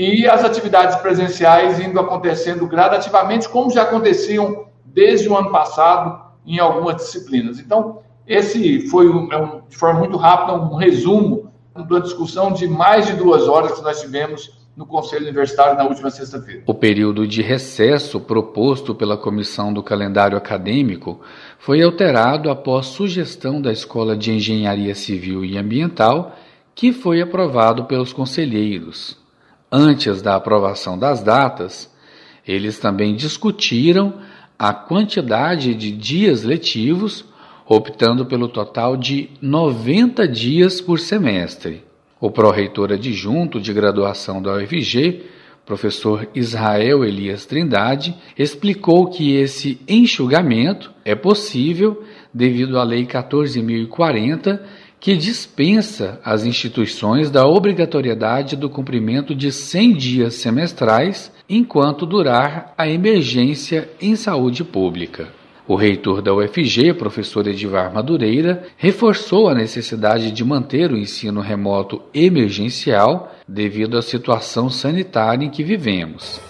e 0.00 0.28
as 0.28 0.44
atividades 0.44 0.94
presenciais 0.98 1.80
indo 1.80 1.98
acontecendo 1.98 2.68
gradativamente, 2.68 3.48
como 3.48 3.68
já 3.68 3.82
aconteciam 3.82 4.66
desde 4.84 5.28
o 5.28 5.36
ano 5.36 5.50
passado 5.50 6.20
em 6.46 6.60
algumas 6.60 6.94
disciplinas. 6.98 7.58
Então, 7.58 7.98
esse 8.24 8.88
foi, 8.90 9.08
é 9.08 9.60
de 9.68 9.76
forma 9.76 9.98
muito 9.98 10.16
rápida, 10.16 10.56
um 10.56 10.76
resumo 10.76 11.50
da 11.74 11.98
discussão 11.98 12.52
de 12.52 12.68
mais 12.68 13.08
de 13.08 13.14
duas 13.14 13.48
horas 13.48 13.72
que 13.72 13.82
nós 13.82 14.00
tivemos 14.00 14.56
no 14.76 14.86
Conselho 14.86 15.24
Universitário 15.24 15.76
na 15.76 15.82
última 15.82 16.10
sexta-feira. 16.10 16.62
O 16.64 16.74
período 16.74 17.26
de 17.26 17.42
recesso 17.42 18.20
proposto 18.20 18.94
pela 18.94 19.16
Comissão 19.16 19.72
do 19.72 19.82
Calendário 19.82 20.38
Acadêmico 20.38 21.20
foi 21.58 21.82
alterado 21.82 22.50
após 22.50 22.86
sugestão 22.86 23.60
da 23.60 23.72
Escola 23.72 24.16
de 24.16 24.30
Engenharia 24.30 24.94
Civil 24.94 25.44
e 25.44 25.58
Ambiental 25.58 26.36
que 26.72 26.92
foi 26.92 27.20
aprovado 27.20 27.86
pelos 27.86 28.12
conselheiros. 28.12 29.17
Antes 29.70 30.22
da 30.22 30.34
aprovação 30.34 30.98
das 30.98 31.22
datas, 31.22 31.90
eles 32.46 32.78
também 32.78 33.14
discutiram 33.14 34.14
a 34.58 34.72
quantidade 34.72 35.74
de 35.74 35.90
dias 35.92 36.42
letivos, 36.42 37.24
optando 37.66 38.24
pelo 38.24 38.48
total 38.48 38.96
de 38.96 39.28
90 39.42 40.26
dias 40.26 40.80
por 40.80 40.98
semestre. 40.98 41.84
O 42.18 42.30
pró-reitor 42.30 42.92
adjunto 42.92 43.60
de 43.60 43.72
graduação 43.72 44.40
da 44.40 44.54
UFG, 44.54 45.26
professor 45.66 46.26
Israel 46.34 47.04
Elias 47.04 47.44
Trindade, 47.44 48.16
explicou 48.38 49.08
que 49.08 49.36
esse 49.36 49.78
enxugamento 49.86 50.90
é 51.04 51.14
possível 51.14 52.02
devido 52.32 52.78
à 52.78 52.82
Lei 52.82 53.04
14.040, 53.06 54.60
que 55.00 55.16
dispensa 55.16 56.20
as 56.24 56.44
instituições 56.44 57.30
da 57.30 57.46
obrigatoriedade 57.46 58.56
do 58.56 58.68
cumprimento 58.68 59.34
de 59.34 59.52
100 59.52 59.94
dias 59.94 60.34
semestrais 60.34 61.32
enquanto 61.48 62.04
durar 62.04 62.74
a 62.76 62.88
emergência 62.88 63.88
em 64.00 64.16
saúde 64.16 64.64
pública. 64.64 65.28
O 65.68 65.76
reitor 65.76 66.22
da 66.22 66.34
UFG, 66.34 66.94
professor 66.94 67.46
Edivar 67.46 67.92
Madureira, 67.92 68.64
reforçou 68.78 69.48
a 69.48 69.54
necessidade 69.54 70.30
de 70.32 70.42
manter 70.42 70.90
o 70.90 70.96
ensino 70.96 71.42
remoto 71.42 72.00
emergencial 72.14 73.34
devido 73.46 73.98
à 73.98 74.02
situação 74.02 74.70
sanitária 74.70 75.44
em 75.44 75.50
que 75.50 75.62
vivemos. 75.62 76.40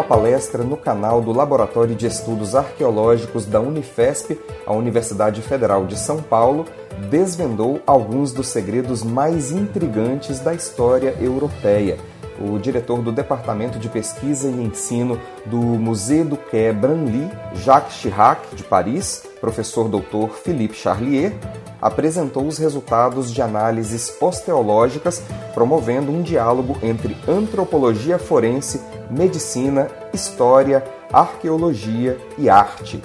Uma 0.00 0.04
palestra 0.04 0.64
no 0.64 0.78
canal 0.78 1.20
do 1.20 1.30
Laboratório 1.30 1.94
de 1.94 2.06
Estudos 2.06 2.54
Arqueológicos 2.54 3.44
da 3.44 3.60
Unifesp, 3.60 4.40
a 4.66 4.72
Universidade 4.72 5.42
Federal 5.42 5.84
de 5.84 5.98
São 5.98 6.22
Paulo, 6.22 6.64
desvendou 7.10 7.82
alguns 7.86 8.32
dos 8.32 8.46
segredos 8.46 9.02
mais 9.02 9.52
intrigantes 9.52 10.40
da 10.40 10.54
história 10.54 11.14
europeia. 11.20 11.98
O 12.40 12.58
diretor 12.58 13.02
do 13.02 13.12
Departamento 13.12 13.78
de 13.78 13.90
Pesquisa 13.90 14.48
e 14.48 14.64
Ensino 14.64 15.20
do 15.44 15.58
Musée 15.58 16.24
du 16.24 16.38
Quai 16.38 16.72
Branly, 16.72 17.30
Jacques 17.56 17.92
Chirac, 17.92 18.56
de 18.56 18.64
Paris, 18.64 19.24
professor 19.40 19.88
doutor 19.88 20.30
Philippe 20.30 20.74
Charlier, 20.74 21.32
apresentou 21.80 22.46
os 22.46 22.58
resultados 22.58 23.32
de 23.32 23.40
análises 23.40 24.14
osteológicas, 24.20 25.22
promovendo 25.54 26.12
um 26.12 26.22
diálogo 26.22 26.76
entre 26.82 27.16
antropologia 27.26 28.18
forense, 28.18 28.80
medicina, 29.10 29.88
história, 30.12 30.84
arqueologia 31.12 32.18
e 32.36 32.48
arte. 32.48 33.02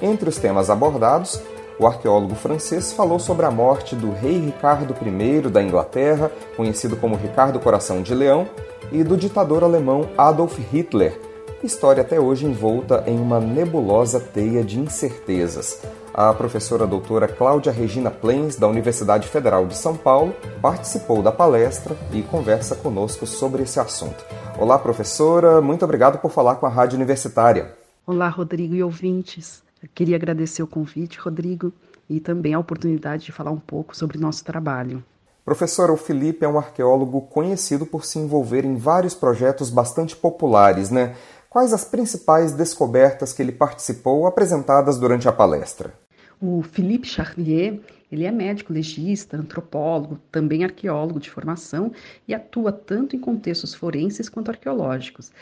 Entre 0.00 0.28
os 0.28 0.38
temas 0.38 0.70
abordados, 0.70 1.40
o 1.78 1.86
arqueólogo 1.86 2.34
francês 2.34 2.92
falou 2.92 3.18
sobre 3.18 3.44
a 3.44 3.50
morte 3.50 3.94
do 3.94 4.10
rei 4.12 4.38
Ricardo 4.38 4.94
I 4.94 5.40
da 5.50 5.62
Inglaterra, 5.62 6.30
conhecido 6.56 6.96
como 6.96 7.16
Ricardo 7.16 7.60
Coração 7.60 8.02
de 8.02 8.14
Leão, 8.14 8.48
e 8.92 9.02
do 9.02 9.16
ditador 9.16 9.64
alemão 9.64 10.08
Adolf 10.16 10.58
Hitler, 10.58 11.20
história 11.62 12.02
até 12.02 12.20
hoje 12.20 12.44
envolta 12.44 13.02
em 13.06 13.18
uma 13.18 13.40
nebulosa 13.40 14.20
teia 14.20 14.62
de 14.62 14.78
incertezas. 14.78 15.80
A 16.12 16.32
professora 16.32 16.86
doutora 16.86 17.26
Cláudia 17.26 17.72
Regina 17.72 18.10
Plens, 18.10 18.56
da 18.56 18.68
Universidade 18.68 19.28
Federal 19.28 19.66
de 19.66 19.76
São 19.76 19.96
Paulo, 19.96 20.34
participou 20.60 21.22
da 21.22 21.32
palestra 21.32 21.96
e 22.12 22.22
conversa 22.22 22.76
conosco 22.76 23.26
sobre 23.26 23.62
esse 23.62 23.80
assunto. 23.80 24.24
Olá, 24.58 24.78
professora, 24.78 25.60
muito 25.60 25.84
obrigado 25.84 26.18
por 26.18 26.30
falar 26.30 26.56
com 26.56 26.66
a 26.66 26.70
Rádio 26.70 26.96
Universitária. 26.96 27.74
Olá, 28.06 28.28
Rodrigo 28.28 28.74
e 28.74 28.82
ouvintes. 28.82 29.62
Eu 29.82 29.88
queria 29.94 30.16
agradecer 30.16 30.62
o 30.62 30.66
convite, 30.66 31.18
Rodrigo, 31.18 31.72
e 32.08 32.20
também 32.20 32.54
a 32.54 32.58
oportunidade 32.58 33.24
de 33.24 33.32
falar 33.32 33.50
um 33.50 33.58
pouco 33.58 33.96
sobre 33.96 34.18
nosso 34.18 34.44
trabalho. 34.44 35.02
Professora, 35.46 35.92
o 35.92 35.96
Felipe 35.96 36.44
é 36.44 36.48
um 36.48 36.58
arqueólogo 36.58 37.20
conhecido 37.20 37.86
por 37.86 38.04
se 38.04 38.18
envolver 38.18 38.64
em 38.64 38.74
vários 38.74 39.14
projetos 39.14 39.70
bastante 39.70 40.16
populares, 40.16 40.90
né? 40.90 41.14
Quais 41.56 41.72
as 41.72 41.86
principais 41.86 42.52
descobertas 42.52 43.32
que 43.32 43.40
ele 43.40 43.50
participou 43.50 44.26
apresentadas 44.26 44.98
durante 44.98 45.26
a 45.26 45.32
palestra? 45.32 45.94
O 46.38 46.60
Philippe 46.60 47.08
Charlier, 47.08 47.80
ele 48.12 48.26
é 48.26 48.30
médico 48.30 48.74
legista, 48.74 49.38
antropólogo, 49.38 50.18
também 50.30 50.64
arqueólogo 50.64 51.18
de 51.18 51.30
formação 51.30 51.90
e 52.28 52.34
atua 52.34 52.72
tanto 52.72 53.16
em 53.16 53.18
contextos 53.18 53.74
forenses 53.74 54.28
quanto 54.28 54.50
arqueológicos. 54.50 55.32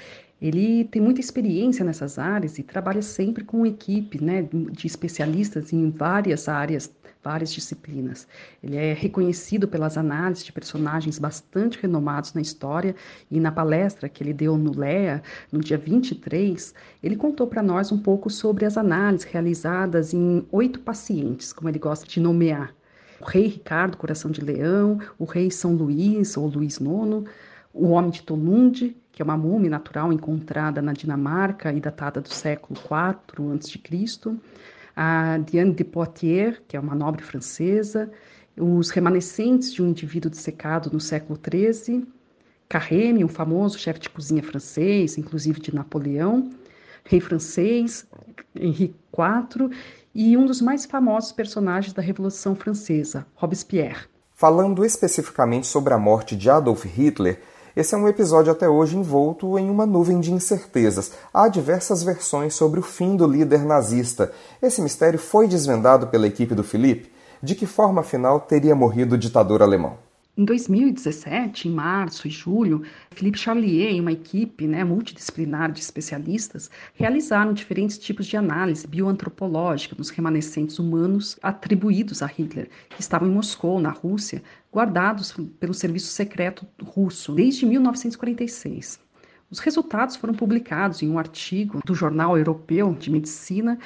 Ele 0.45 0.85
tem 0.85 1.01
muita 1.01 1.23
experiência 1.23 1.83
nessas 1.83 2.19
áreas 2.19 2.59
e 2.59 2.63
trabalha 2.63 3.01
sempre 3.01 3.43
com 3.43 3.65
equipe 3.65 4.23
né, 4.23 4.47
de 4.73 4.87
especialistas 4.87 5.73
em 5.73 5.89
várias 5.89 6.51
áreas, 6.51 6.95
várias 7.23 7.51
disciplinas. 7.51 8.29
Ele 8.63 8.77
é 8.77 8.93
reconhecido 8.93 9.67
pelas 9.67 9.97
análises 9.97 10.45
de 10.45 10.53
personagens 10.53 11.19
bastante 11.19 11.79
renomados 11.81 12.35
na 12.35 12.43
história 12.43 12.95
e 13.31 13.41
na 13.41 13.51
palestra 13.51 14.07
que 14.07 14.23
ele 14.23 14.35
deu 14.35 14.59
no 14.59 14.79
LEA, 14.79 15.23
no 15.51 15.61
dia 15.61 15.79
23, 15.79 16.75
ele 17.03 17.17
contou 17.17 17.47
para 17.47 17.63
nós 17.63 17.91
um 17.91 17.99
pouco 17.99 18.29
sobre 18.29 18.67
as 18.67 18.77
análises 18.77 19.25
realizadas 19.25 20.13
em 20.13 20.47
oito 20.53 20.79
pacientes, 20.81 21.55
como 21.55 21.71
ele 21.71 21.79
gosta 21.79 22.07
de 22.07 22.21
nomear. 22.21 22.75
O 23.19 23.25
rei 23.25 23.47
Ricardo, 23.47 23.97
coração 23.97 24.31
de 24.31 24.43
leão, 24.43 24.99
o 25.19 25.25
rei 25.25 25.51
São 25.51 25.75
Luís, 25.75 26.37
ou 26.37 26.49
Luís 26.49 26.77
IX, 26.77 27.31
o 27.73 27.89
homem 27.89 28.11
de 28.11 28.23
Tolunde, 28.23 28.95
que 29.14 29.23
é 29.23 29.25
uma 29.25 29.37
múmia 29.37 29.71
natural 29.71 30.12
encontrada 30.12 30.83
na 30.83 30.92
Dinamarca 30.92 31.73
e 31.73 31.80
datada 31.80 32.21
do 32.21 32.28
século 32.28 32.78
IV 32.78 33.52
a.C., 33.54 34.37
a 34.97 35.38
Diane 35.38 35.73
de 35.73 35.85
Poitiers, 35.85 36.61
que 36.68 36.76
é 36.76 36.80
uma 36.80 36.94
nobre 36.94 37.23
francesa, 37.23 38.11
os 38.56 38.90
remanescentes 38.90 39.73
de 39.73 39.83
um 39.83 39.88
indivíduo 39.88 40.30
dissecado 40.30 40.90
no 40.92 41.00
século 41.00 41.38
XIII, 41.38 42.06
Carême, 42.68 43.25
um 43.25 43.28
famoso 43.28 43.78
chefe 43.78 44.00
de 44.00 44.11
cozinha 44.11 44.42
francês, 44.42 45.16
inclusive 45.18 45.61
de 45.61 45.75
Napoleão, 45.75 46.50
rei 47.04 47.21
francês, 47.21 48.06
Henrique 48.54 48.97
IV, 49.12 49.71
e 50.14 50.37
um 50.37 50.47
dos 50.47 50.61
mais 50.61 50.85
famosos 50.85 51.30
personagens 51.33 51.92
da 51.92 52.02
Revolução 52.02 52.54
Francesa, 52.54 53.26
Robespierre. 53.35 54.06
Falando 54.35 54.85
especificamente 54.85 55.66
sobre 55.66 55.92
a 55.92 55.99
morte 55.99 56.35
de 56.37 56.50
Adolf 56.50 56.85
Hitler, 56.85 57.40
esse 57.76 57.95
é 57.95 57.99
um 57.99 58.07
episódio 58.07 58.52
até 58.52 58.69
hoje 58.69 58.97
envolto 58.97 59.59
em 59.59 59.69
uma 59.69 59.85
nuvem 59.85 60.21
de 60.21 60.33
incertezas. 60.33 61.11
Há 61.33 61.49
diversas 61.49 62.04
versões 62.04 62.54
sobre 62.54 62.78
o 62.78 62.83
fim 62.85 63.16
do 63.16 63.26
líder 63.26 63.64
nazista. 63.64 64.31
Esse 64.62 64.81
mistério 64.81 65.19
foi 65.19 65.49
desvendado 65.49 66.07
pela 66.07 66.26
equipe 66.28 66.54
do 66.54 66.62
Felipe? 66.62 67.12
De 67.43 67.57
que 67.57 67.66
forma, 67.66 68.00
afinal, 68.00 68.38
teria 68.38 68.76
morrido 68.76 69.16
o 69.16 69.19
ditador 69.19 69.61
alemão? 69.61 69.99
Em 70.37 70.45
2017, 70.45 71.69
em 71.69 71.71
março 71.71 72.26
e 72.26 72.31
julho, 72.31 72.83
Philippe 73.12 73.38
Charlier 73.38 73.95
e 73.95 74.00
uma 74.00 74.11
equipe 74.11 74.67
né, 74.67 74.83
multidisciplinar 74.83 75.71
de 75.71 75.79
especialistas 75.79 76.69
realizaram 76.95 77.53
diferentes 77.53 77.97
tipos 77.97 78.26
de 78.26 78.37
análise 78.37 78.85
bioantropológica 78.85 79.95
nos 79.97 80.11
remanescentes 80.11 80.81
humanos 80.81 81.38
atribuídos 81.41 82.21
a 82.21 82.26
Hitler, 82.26 82.69
que 82.88 83.00
estavam 83.00 83.29
em 83.29 83.31
Moscou, 83.31 83.81
na 83.81 83.91
Rússia, 83.91 84.43
guardados 84.73 85.33
pelo 85.61 85.73
serviço 85.73 86.09
secreto 86.09 86.67
russo 86.83 87.33
desde 87.33 87.64
1946. 87.64 88.99
Os 89.49 89.61
resultados 89.61 90.17
foram 90.17 90.35
publicados 90.35 91.00
em 91.00 91.09
um 91.09 91.17
artigo 91.17 91.81
do 91.87 91.95
Jornal 91.95 92.37
Europeu 92.37 92.93
de 92.93 93.09
Medicina 93.09 93.79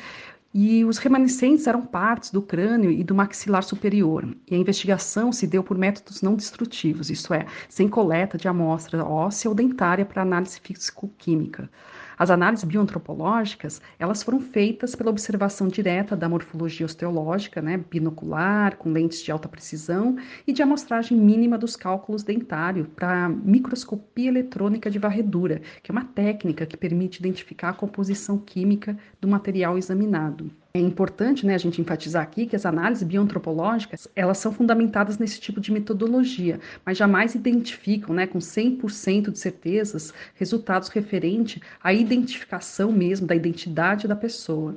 e 0.52 0.84
os 0.84 0.98
remanescentes 0.98 1.66
eram 1.66 1.84
partes 1.84 2.30
do 2.30 2.40
crânio 2.40 2.90
e 2.90 3.04
do 3.04 3.14
maxilar 3.14 3.62
superior. 3.62 4.26
E 4.50 4.54
a 4.54 4.58
investigação 4.58 5.30
se 5.30 5.46
deu 5.46 5.62
por 5.62 5.76
métodos 5.76 6.22
não 6.22 6.34
destrutivos, 6.34 7.10
isto 7.10 7.34
é, 7.34 7.46
sem 7.68 7.88
coleta 7.88 8.38
de 8.38 8.48
amostra 8.48 9.04
óssea 9.04 9.48
ou 9.48 9.54
dentária 9.54 10.06
para 10.06 10.22
análise 10.22 10.58
físico-química. 10.60 11.70
As 12.18 12.30
análises 12.30 12.64
bioantropológicas, 12.64 13.80
elas 13.98 14.22
foram 14.24 14.40
feitas 14.40 14.94
pela 14.96 15.10
observação 15.10 15.68
direta 15.68 16.16
da 16.16 16.28
morfologia 16.28 16.84
osteológica, 16.84 17.62
né, 17.62 17.76
binocular, 17.78 18.76
com 18.76 18.90
lentes 18.90 19.22
de 19.22 19.30
alta 19.30 19.48
precisão, 19.48 20.16
e 20.46 20.52
de 20.52 20.60
amostragem 20.60 21.16
mínima 21.16 21.56
dos 21.56 21.76
cálculos 21.76 22.24
dentários 22.24 22.88
para 22.88 23.28
microscopia 23.28 24.28
eletrônica 24.28 24.90
de 24.90 24.98
varredura, 24.98 25.62
que 25.82 25.90
é 25.90 25.92
uma 25.92 26.04
técnica 26.04 26.66
que 26.66 26.76
permite 26.76 27.20
identificar 27.20 27.68
a 27.70 27.74
composição 27.74 28.36
química 28.38 28.98
do 29.20 29.28
material 29.28 29.78
examinado. 29.78 30.50
É 30.74 30.78
importante 30.78 31.46
né, 31.46 31.54
a 31.54 31.58
gente 31.58 31.80
enfatizar 31.80 32.22
aqui 32.22 32.46
que 32.46 32.54
as 32.54 32.66
análises 32.66 33.02
bioantropológicas 33.02 34.06
elas 34.14 34.38
são 34.38 34.52
fundamentadas 34.52 35.18
nesse 35.18 35.40
tipo 35.40 35.60
de 35.60 35.72
metodologia, 35.72 36.60
mas 36.84 36.98
jamais 36.98 37.34
identificam 37.34 38.14
né, 38.14 38.26
com 38.26 38.38
100% 38.38 39.30
de 39.30 39.38
certezas 39.38 40.12
resultados 40.34 40.88
referentes 40.88 41.60
à 41.82 41.92
identificação 41.92 42.92
mesmo 42.92 43.26
da 43.26 43.34
identidade 43.34 44.06
da 44.06 44.14
pessoa 44.14 44.76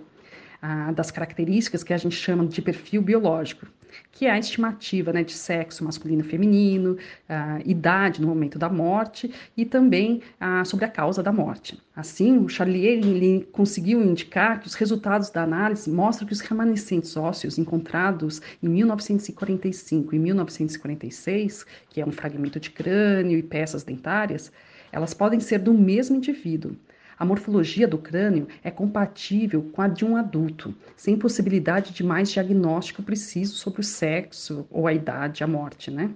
das 0.93 1.09
características 1.09 1.83
que 1.83 1.93
a 1.93 1.97
gente 1.97 2.15
chama 2.15 2.45
de 2.45 2.61
perfil 2.61 3.01
biológico, 3.01 3.65
que 4.11 4.25
é 4.25 4.31
a 4.31 4.39
estimativa 4.39 5.11
né, 5.11 5.23
de 5.23 5.33
sexo 5.33 5.83
masculino 5.83 6.21
e 6.21 6.23
feminino, 6.23 6.97
a 7.27 7.59
idade 7.65 8.21
no 8.21 8.27
momento 8.27 8.59
da 8.59 8.69
morte 8.69 9.33
e 9.57 9.65
também 9.65 10.21
sobre 10.65 10.85
a 10.85 10.87
causa 10.87 11.23
da 11.23 11.31
morte. 11.31 11.81
Assim, 11.95 12.37
o 12.37 12.47
Charlier 12.47 13.45
conseguiu 13.51 14.01
indicar 14.01 14.59
que 14.59 14.67
os 14.67 14.75
resultados 14.75 15.29
da 15.29 15.43
análise 15.43 15.89
mostram 15.89 16.27
que 16.27 16.33
os 16.33 16.41
remanescentes 16.41 17.17
ósseos 17.17 17.57
encontrados 17.57 18.41
em 18.61 18.69
1945 18.69 20.15
e 20.15 20.19
1946, 20.19 21.65
que 21.89 21.99
é 21.99 22.05
um 22.05 22.11
fragmento 22.11 22.59
de 22.59 22.69
crânio 22.69 23.37
e 23.37 23.43
peças 23.43 23.83
dentárias, 23.83 24.51
elas 24.91 25.13
podem 25.13 25.39
ser 25.39 25.59
do 25.59 25.73
mesmo 25.73 26.17
indivíduo, 26.17 26.75
a 27.21 27.25
morfologia 27.25 27.87
do 27.87 27.99
crânio 27.99 28.47
é 28.63 28.71
compatível 28.71 29.61
com 29.73 29.79
a 29.79 29.87
de 29.87 30.03
um 30.03 30.15
adulto, 30.15 30.73
sem 30.95 31.15
possibilidade 31.15 31.93
de 31.93 32.03
mais 32.03 32.31
diagnóstico 32.31 33.03
preciso 33.03 33.53
sobre 33.57 33.81
o 33.81 33.83
sexo 33.83 34.65
ou 34.71 34.87
a 34.87 34.93
idade, 34.93 35.43
a 35.43 35.47
morte, 35.47 35.91
né? 35.91 36.09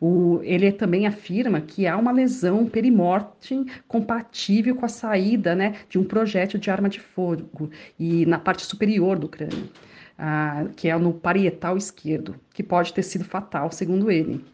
O, 0.00 0.40
ele 0.42 0.72
também 0.72 1.06
afirma 1.06 1.60
que 1.60 1.86
há 1.86 1.96
uma 1.96 2.10
lesão 2.10 2.66
perimortem 2.66 3.66
compatível 3.86 4.74
com 4.74 4.84
a 4.84 4.88
saída 4.88 5.54
né, 5.54 5.76
de 5.88 6.00
um 6.00 6.04
projétil 6.04 6.58
de 6.58 6.68
arma 6.68 6.88
de 6.88 6.98
fogo 6.98 7.70
e 7.96 8.26
na 8.26 8.40
parte 8.40 8.66
superior 8.66 9.16
do 9.16 9.28
crânio, 9.28 9.70
ah, 10.18 10.66
que 10.74 10.88
é 10.88 10.98
no 10.98 11.12
parietal 11.12 11.76
esquerdo, 11.76 12.34
que 12.52 12.64
pode 12.64 12.92
ter 12.92 13.04
sido 13.04 13.24
fatal, 13.24 13.70
segundo 13.70 14.10
ele. 14.10 14.44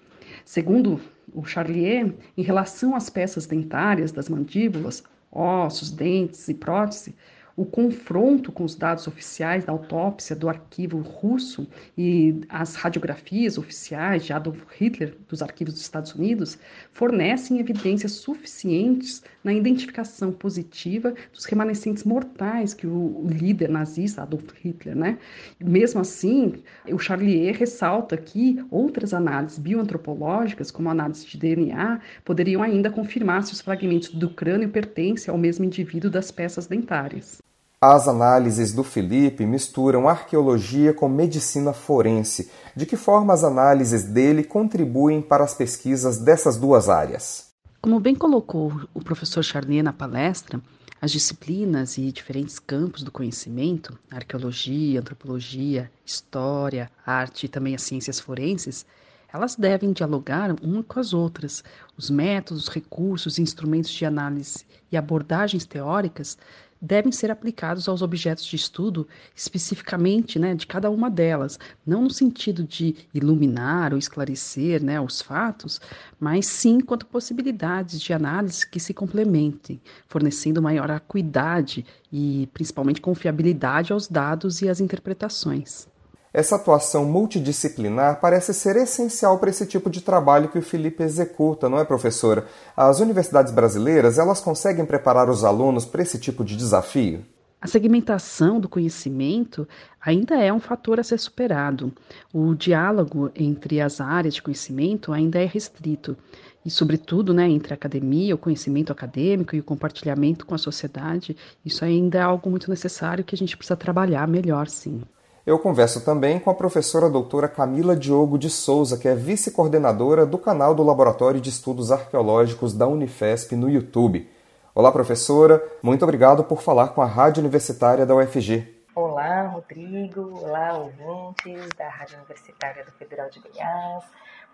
Segundo 0.45 1.01
o 1.33 1.43
Charlier, 1.43 2.13
em 2.37 2.43
relação 2.43 2.95
às 2.95 3.09
peças 3.09 3.47
dentárias 3.47 4.13
das 4.13 4.29
mandíbulas, 4.29 5.03
ossos, 5.31 5.91
dentes 5.91 6.49
e 6.49 6.55
prótese, 6.55 7.15
o 7.57 7.65
confronto 7.65 8.53
com 8.53 8.65
os 8.65 8.75
dados 8.75 9.07
oficiais 9.07 9.65
da 9.65 9.73
autópsia 9.73 10.35
do 10.37 10.49
arquivo 10.49 10.99
russo 11.01 11.67
e 11.97 12.41
as 12.49 12.75
radiografias 12.75 13.59
oficiais 13.59 14.25
de 14.25 14.33
Adolf 14.33 14.63
Hitler 14.79 15.17
dos 15.29 15.43
arquivos 15.43 15.75
dos 15.75 15.83
Estados 15.83 16.15
Unidos 16.15 16.59
fornecem 16.93 17.59
evidências 17.59 18.13
suficientes 18.13 19.23
na 19.43 19.53
identificação 19.53 20.33
positiva 20.33 21.15
dos 21.33 21.45
remanescentes 21.45 22.05
mortais 22.05 22.75
que 22.75 22.87
o 22.87 23.27
líder 23.29 23.69
nazista 23.69 24.23
Adolf 24.23 24.53
Hitler, 24.63 24.97
né? 24.97 25.19
Mesmo 25.59 26.01
assim, 26.01 26.63
o 26.87 26.99
Charlier 26.99 27.57
ressalta 27.57 28.17
que 28.17 28.65
outras 28.71 29.13
análises 29.15 29.59
bioantropológicas, 29.59 30.71
como 30.71 30.89
a 30.89 30.93
análise 30.93 31.27
de 31.27 31.39
DNA, 31.39 32.01
poderiam 32.25 32.63
ainda 32.63 32.91
confirmar 32.91 33.43
se 33.43 33.53
os 33.53 33.61
fragmentos 33.61 34.11
do 34.11 34.31
crânio 34.31 34.69
pertencem 34.69 35.31
ao 35.31 35.39
mesmo 35.39 35.65
indivíduo 35.65 36.11
das 36.11 36.31
peças 36.31 36.67
dentárias. 36.67 37.41
As 37.83 38.07
análises 38.07 38.75
do 38.75 38.85
Felipe 38.85 39.47
misturam 39.47 40.07
arqueologia 40.07 40.93
com 40.93 41.09
medicina 41.09 41.73
forense. 41.73 42.51
De 42.77 42.85
que 42.85 42.95
forma 42.95 43.33
as 43.33 43.43
análises 43.43 44.05
dele 44.05 44.45
contribuem 44.45 45.23
para 45.23 45.45
as 45.45 45.55
pesquisas 45.55 46.19
dessas 46.19 46.59
duas 46.59 46.91
áreas? 46.91 47.55
Como 47.81 47.99
bem 47.99 48.15
colocou 48.15 48.71
o 48.93 49.03
professor 49.03 49.43
Charnier 49.43 49.83
na 49.83 49.95
palestra, 49.95 50.61
as 51.01 51.11
disciplinas 51.11 51.97
e 51.97 52.13
diferentes 52.13 52.59
campos 52.59 53.03
do 53.03 53.11
conhecimento, 53.11 53.99
arqueologia, 54.11 55.01
antropologia, 55.01 55.91
história, 56.05 56.91
arte 57.07 57.47
e 57.47 57.49
também 57.49 57.75
as 57.75 57.83
ciências 57.83 58.21
forenses, 58.21 58.85
elas 59.33 59.57
devem 59.57 59.93
dialogar 59.93 60.55
umas 60.63 60.85
com 60.87 61.01
as 61.01 61.15
outras. 61.15 61.65
Os 61.97 62.11
métodos, 62.11 62.69
recursos, 62.69 63.39
instrumentos 63.39 63.91
de 63.91 64.05
análise 64.05 64.67
e 64.93 64.99
abordagens 64.99 65.65
teóricas 65.65 66.37
devem 66.81 67.13
ser 67.13 67.31
aplicados 67.31 67.89
aos 67.89 68.01
objetos 68.01 68.45
de 68.45 68.57
estudo 68.57 69.07
especificamente 69.37 70.39
né, 70.39 70.55
de 70.55 70.67
cada 70.67 70.89
uma 70.91 71.11
delas, 71.11 71.59
não 71.87 72.03
no 72.03 72.11
sentido 72.11 72.65
de 72.65 72.97
iluminar 73.13 73.93
ou 73.93 73.99
esclarecer 73.99 74.83
né, 74.83 75.01
os 75.01 75.21
fatos, 75.21 75.81
mas 76.19 76.47
sim 76.47 76.81
quanto 76.81 77.07
possibilidades 77.07 78.01
de 78.01 78.13
análise 78.13 78.67
que 78.67 78.81
se 78.81 78.95
complementem, 78.95 79.81
fornecendo 80.09 80.63
maior 80.63 80.91
acuidade 80.91 81.85
e 82.13 82.49
principalmente 82.53 83.01
confiabilidade 83.01 83.93
aos 83.93 84.09
dados 84.09 84.63
e 84.63 84.69
às 84.69 84.81
interpretações. 84.81 85.90
Essa 86.33 86.55
atuação 86.55 87.05
multidisciplinar 87.05 88.21
parece 88.21 88.55
ser 88.55 88.77
essencial 88.77 89.39
para 89.39 89.51
esse 89.51 89.67
tipo 89.67 89.91
de 89.91 90.01
trabalho 90.01 90.49
que 90.49 90.59
o 90.59 90.63
Felipe 90.63 91.03
executa, 91.03 91.69
não 91.69 91.81
é, 91.81 91.85
professora? 91.85 92.47
As 92.77 93.01
universidades 93.01 93.53
brasileiras, 93.53 94.17
elas 94.17 94.41
conseguem 94.41 94.87
preparar 94.87 95.29
os 95.29 95.43
alunos 95.43 95.85
para 95.85 96.03
esse 96.03 96.21
tipo 96.21 96.45
de 96.45 96.57
desafio? 96.57 97.25
A 97.61 97.67
segmentação 97.67 98.61
do 98.61 98.69
conhecimento 98.69 99.67
ainda 100.01 100.41
é 100.41 100.53
um 100.53 100.61
fator 100.61 101.01
a 101.01 101.03
ser 101.03 101.19
superado. 101.19 101.93
O 102.33 102.55
diálogo 102.55 103.33
entre 103.35 103.81
as 103.81 104.01
áreas 104.01 104.35
de 104.35 104.41
conhecimento 104.41 105.13
ainda 105.13 105.41
é 105.41 105.47
restrito. 105.47 106.17
E, 106.65 106.71
sobretudo, 106.71 107.35
né, 107.35 107.49
entre 107.49 107.75
a 107.75 107.77
academia, 107.77 108.37
o 108.37 108.39
conhecimento 108.39 108.93
acadêmico 108.93 109.57
e 109.57 109.61
o 109.61 109.65
compartilhamento 109.65 110.47
com 110.47 110.55
a 110.55 110.59
sociedade, 110.59 111.37
isso 111.65 111.85
ainda 111.85 112.19
é 112.19 112.23
algo 112.23 112.49
muito 112.49 112.71
necessário 112.71 113.25
que 113.25 113.35
a 113.35 113.39
gente 113.39 113.57
precisa 113.57 113.77
trabalhar 113.77 114.29
melhor, 114.29 114.69
sim. 114.69 115.03
Eu 115.47 115.59
converso 115.59 116.05
também 116.05 116.39
com 116.39 116.51
a 116.51 116.55
professora 116.55 117.09
doutora 117.09 117.49
Camila 117.49 117.97
Diogo 117.97 118.39
de 118.39 118.51
Souza, 118.51 118.99
que 118.99 119.09
é 119.09 119.15
vice-coordenadora 119.15 120.27
do 120.27 120.37
canal 120.37 120.75
do 120.75 120.83
Laboratório 120.83 121.41
de 121.41 121.49
Estudos 121.49 121.91
Arqueológicos 121.91 122.75
da 122.75 122.87
Unifesp 122.87 123.57
no 123.57 123.71
YouTube. 123.71 124.31
Olá, 124.75 124.93
professora. 124.93 125.63
Muito 125.83 126.03
obrigado 126.03 126.45
por 126.45 126.61
falar 126.61 126.89
com 126.89 127.01
a 127.01 127.07
Rádio 127.07 127.41
Universitária 127.41 128.05
da 128.05 128.15
UFG. 128.15 128.83
Olá, 128.95 129.47
Rodrigo. 129.47 130.41
Olá, 130.43 130.75
ouvintes 130.75 131.71
da 131.75 131.89
Rádio 131.89 132.19
Universitária 132.19 132.85
do 132.85 132.93
Federal 132.93 133.31
de 133.31 133.41
Goiás. 133.41 134.05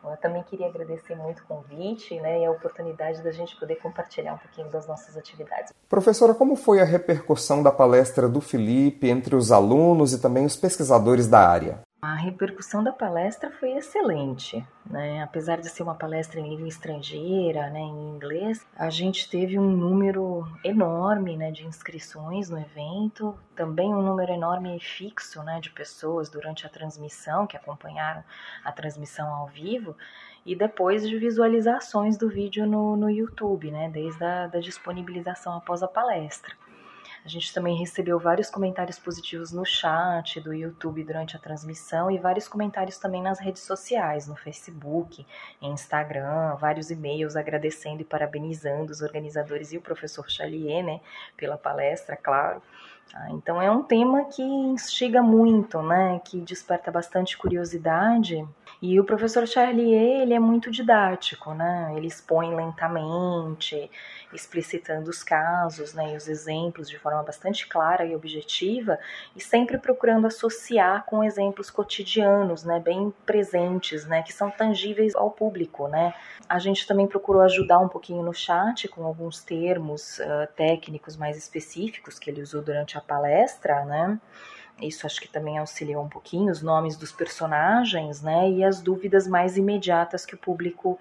Eu 0.05 0.17
também 0.17 0.43
queria 0.43 0.67
agradecer 0.69 1.15
muito 1.17 1.41
o 1.41 1.47
convite 1.47 2.19
né, 2.21 2.41
e 2.41 2.45
a 2.45 2.51
oportunidade 2.51 3.23
da 3.23 3.31
gente 3.33 3.59
poder 3.59 3.77
compartilhar 3.77 4.35
um 4.35 4.39
pouquinho 4.39 4.69
das 4.69 4.87
nossas 4.87 5.17
atividades. 5.17 5.73
Professora, 5.89 6.35
como 6.35 6.57
foi 6.57 6.81
a 6.81 6.85
repercussão 6.85 7.63
da 7.63 7.73
palestra 7.73 8.29
do 8.29 8.41
Felipe 8.41 9.09
entre 9.09 9.35
os 9.35 9.51
alunos 9.51 10.13
e 10.13 10.21
também 10.21 10.45
os 10.45 10.57
pesquisadores 10.57 11.27
da 11.27 11.49
área? 11.49 11.86
A 12.01 12.15
repercussão 12.15 12.85
da 12.85 12.93
palestra 12.93 13.51
foi 13.51 13.73
excelente, 13.73 14.65
né? 14.85 15.23
Apesar 15.23 15.59
de 15.59 15.69
ser 15.71 15.83
uma 15.83 15.95
palestra 15.95 16.39
em 16.39 16.51
língua 16.51 16.69
estrangeira, 16.69 17.71
né, 17.71 17.81
em 17.81 18.15
inglês, 18.15 18.67
a 18.77 18.91
gente 18.91 19.31
teve 19.31 19.59
um 19.59 19.71
número 19.71 20.47
enorme, 20.63 21.39
né, 21.39 21.51
de 21.51 21.67
inscrições 21.67 22.51
no 22.51 22.59
evento, 22.59 23.37
também 23.57 23.95
um 23.95 24.03
número 24.03 24.31
enorme 24.31 24.79
fixo, 24.79 25.43
né, 25.43 25.59
de 25.59 25.71
pessoas 25.71 26.29
durante 26.29 26.67
a 26.67 26.69
transmissão 26.69 27.47
que 27.47 27.57
acompanharam 27.57 28.23
a 28.63 28.71
transmissão 28.71 29.35
ao 29.35 29.47
vivo 29.47 29.97
e 30.45 30.55
depois 30.55 31.09
de 31.09 31.19
visualizações 31.19 32.19
do 32.19 32.29
vídeo 32.29 32.67
no, 32.67 32.95
no 32.95 33.11
YouTube, 33.11 33.71
né, 33.71 33.89
desde 33.89 34.23
a 34.23 34.47
da 34.47 34.61
disponibilização 34.61 35.57
após 35.57 35.83
a 35.83 35.89
palestra. 35.89 36.55
A 37.27 37.29
gente 37.29 37.53
também 37.53 37.77
recebeu 37.77 38.21
vários 38.21 38.49
comentários 38.49 39.01
positivos 39.01 39.51
no 39.51 39.65
chat 39.65 40.41
do 40.41 40.55
YouTube 40.55 41.03
durante 41.03 41.35
a 41.35 41.41
transmissão 41.41 42.09
e 42.09 42.19
vários 42.19 42.47
comentários 42.47 42.99
também 42.99 43.21
nas 43.21 43.41
redes 43.41 43.63
sociais, 43.63 44.29
no 44.29 44.37
Facebook, 44.37 45.27
Instagram, 45.61 46.55
vários 46.55 46.89
e-mails 46.89 47.35
agradecendo 47.35 48.01
e 48.01 48.05
parabenizando 48.05 48.93
os 48.93 49.03
organizadores 49.03 49.73
e 49.73 49.77
o 49.77 49.83
professor 49.83 50.31
Chalier, 50.31 50.85
né, 50.85 51.01
pela 51.37 51.59
palestra, 51.59 52.17
claro. 52.17 52.63
Ah, 53.13 53.33
então 53.33 53.61
é 53.61 53.69
um 53.69 53.83
tema 53.83 54.27
que 54.27 54.45
instiga 54.45 55.21
muito, 55.21 55.83
né, 55.83 56.21
que 56.25 56.41
desperta 56.41 56.93
bastante 56.93 57.37
curiosidade 57.37 58.47
e 58.81 59.01
o 59.01 59.05
professor 59.05 59.47
Charlier, 59.47 60.23
ele 60.23 60.35
é 60.35 60.39
muito 60.39 60.71
didático, 60.71 61.55
né? 61.55 61.93
Ele 61.97 62.07
expõe 62.07 62.55
lentamente, 62.55 63.91
explicitando 64.33 65.11
os 65.11 65.23
casos, 65.23 65.95
né, 65.95 66.13
e 66.13 66.17
os 66.17 66.29
exemplos 66.29 66.89
de 66.89 66.99
forma 66.99 67.23
bastante 67.23 67.67
clara 67.67 68.05
e 68.05 68.15
objetiva, 68.15 68.99
e 69.35 69.41
sempre 69.41 69.79
procurando 69.79 70.27
associar 70.27 71.05
com 71.07 71.25
exemplos 71.25 71.71
cotidianos, 71.71 72.65
né, 72.65 72.79
bem 72.79 73.13
presentes, 73.25 74.05
né, 74.07 74.23
que 74.23 74.33
são 74.33 74.51
tangíveis 74.51 75.15
ao 75.15 75.31
público, 75.31 75.89
né? 75.89 76.15
A 76.49 76.59
gente 76.59 76.87
também 76.87 77.07
procurou 77.07 77.43
ajudar 77.43 77.79
um 77.79 77.89
pouquinho 77.89 78.23
no 78.23 78.35
chat 78.35 78.89
com 78.89 79.05
alguns 79.05 79.43
termos 79.43 80.19
uh, 80.19 80.47
técnicos 80.55 81.17
mais 81.17 81.37
específicos 81.37 82.19
que 82.19 82.31
ele 82.31 82.43
usou 82.43 82.63
durante 82.63 82.97
a 82.97 83.01
palestra, 83.01 83.85
né? 83.85 84.21
Isso 84.81 85.07
acho 85.07 85.21
que 85.21 85.29
também 85.29 85.59
auxiliou 85.59 86.05
um 86.05 86.09
pouquinho 86.09 86.53
os 86.53 86.61
nomes 86.61 86.97
dos 86.97 87.11
personagens, 87.11 88.21
né? 88.21 88.51
E 88.51 88.63
as 88.63 88.81
dúvidas 88.81 89.27
mais 89.27 89.57
imediatas 89.57 90.27
que 90.27 90.35
o 90.35 90.39
público 90.39 90.99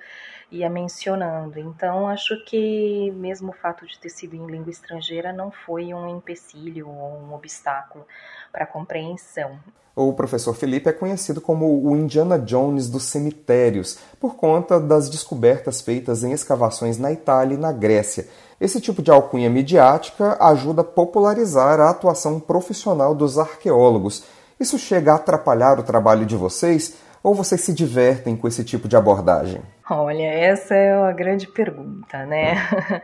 ia 0.51 0.69
mencionando. 0.69 1.59
Então, 1.59 2.07
acho 2.07 2.43
que 2.45 3.11
mesmo 3.11 3.49
o 3.49 3.53
fato 3.53 3.85
de 3.85 3.99
ter 3.99 4.09
sido 4.09 4.35
em 4.35 4.45
língua 4.47 4.71
estrangeira 4.71 5.33
não 5.33 5.51
foi 5.51 5.93
um 5.93 6.07
empecilho 6.07 6.87
ou 6.87 7.19
um 7.19 7.33
obstáculo 7.33 8.05
para 8.51 8.63
a 8.63 8.67
compreensão. 8.67 9.59
O 9.95 10.11
professor 10.11 10.53
Felipe 10.53 10.89
é 10.89 10.93
conhecido 10.93 11.39
como 11.39 11.81
o 11.87 11.95
Indiana 11.95 12.37
Jones 12.37 12.89
dos 12.89 13.03
cemitérios, 13.03 13.97
por 14.19 14.35
conta 14.35 14.77
das 14.77 15.09
descobertas 15.09 15.79
feitas 15.79 16.21
em 16.21 16.33
escavações 16.33 16.97
na 16.97 17.13
Itália 17.13 17.55
e 17.55 17.57
na 17.57 17.71
Grécia. 17.71 18.27
Esse 18.59 18.79
tipo 18.79 19.01
de 19.01 19.11
alcunha 19.11 19.49
midiática 19.49 20.37
ajuda 20.39 20.81
a 20.81 20.85
popularizar 20.85 21.79
a 21.79 21.89
atuação 21.89 22.39
profissional 22.39 23.13
dos 23.13 23.37
arqueólogos. 23.37 24.23
Isso 24.59 24.79
chega 24.79 25.11
a 25.11 25.15
atrapalhar 25.15 25.79
o 25.79 25.83
trabalho 25.83 26.25
de 26.25 26.35
vocês 26.35 26.95
ou 27.21 27.33
vocês 27.33 27.61
se 27.61 27.73
divertem 27.73 28.35
com 28.35 28.47
esse 28.47 28.63
tipo 28.63 28.87
de 28.87 28.95
abordagem? 28.95 29.59
Olha, 29.89 30.23
essa 30.23 30.75
é 30.75 30.95
uma 30.95 31.11
grande 31.11 31.47
pergunta, 31.47 32.25
né? 32.25 32.55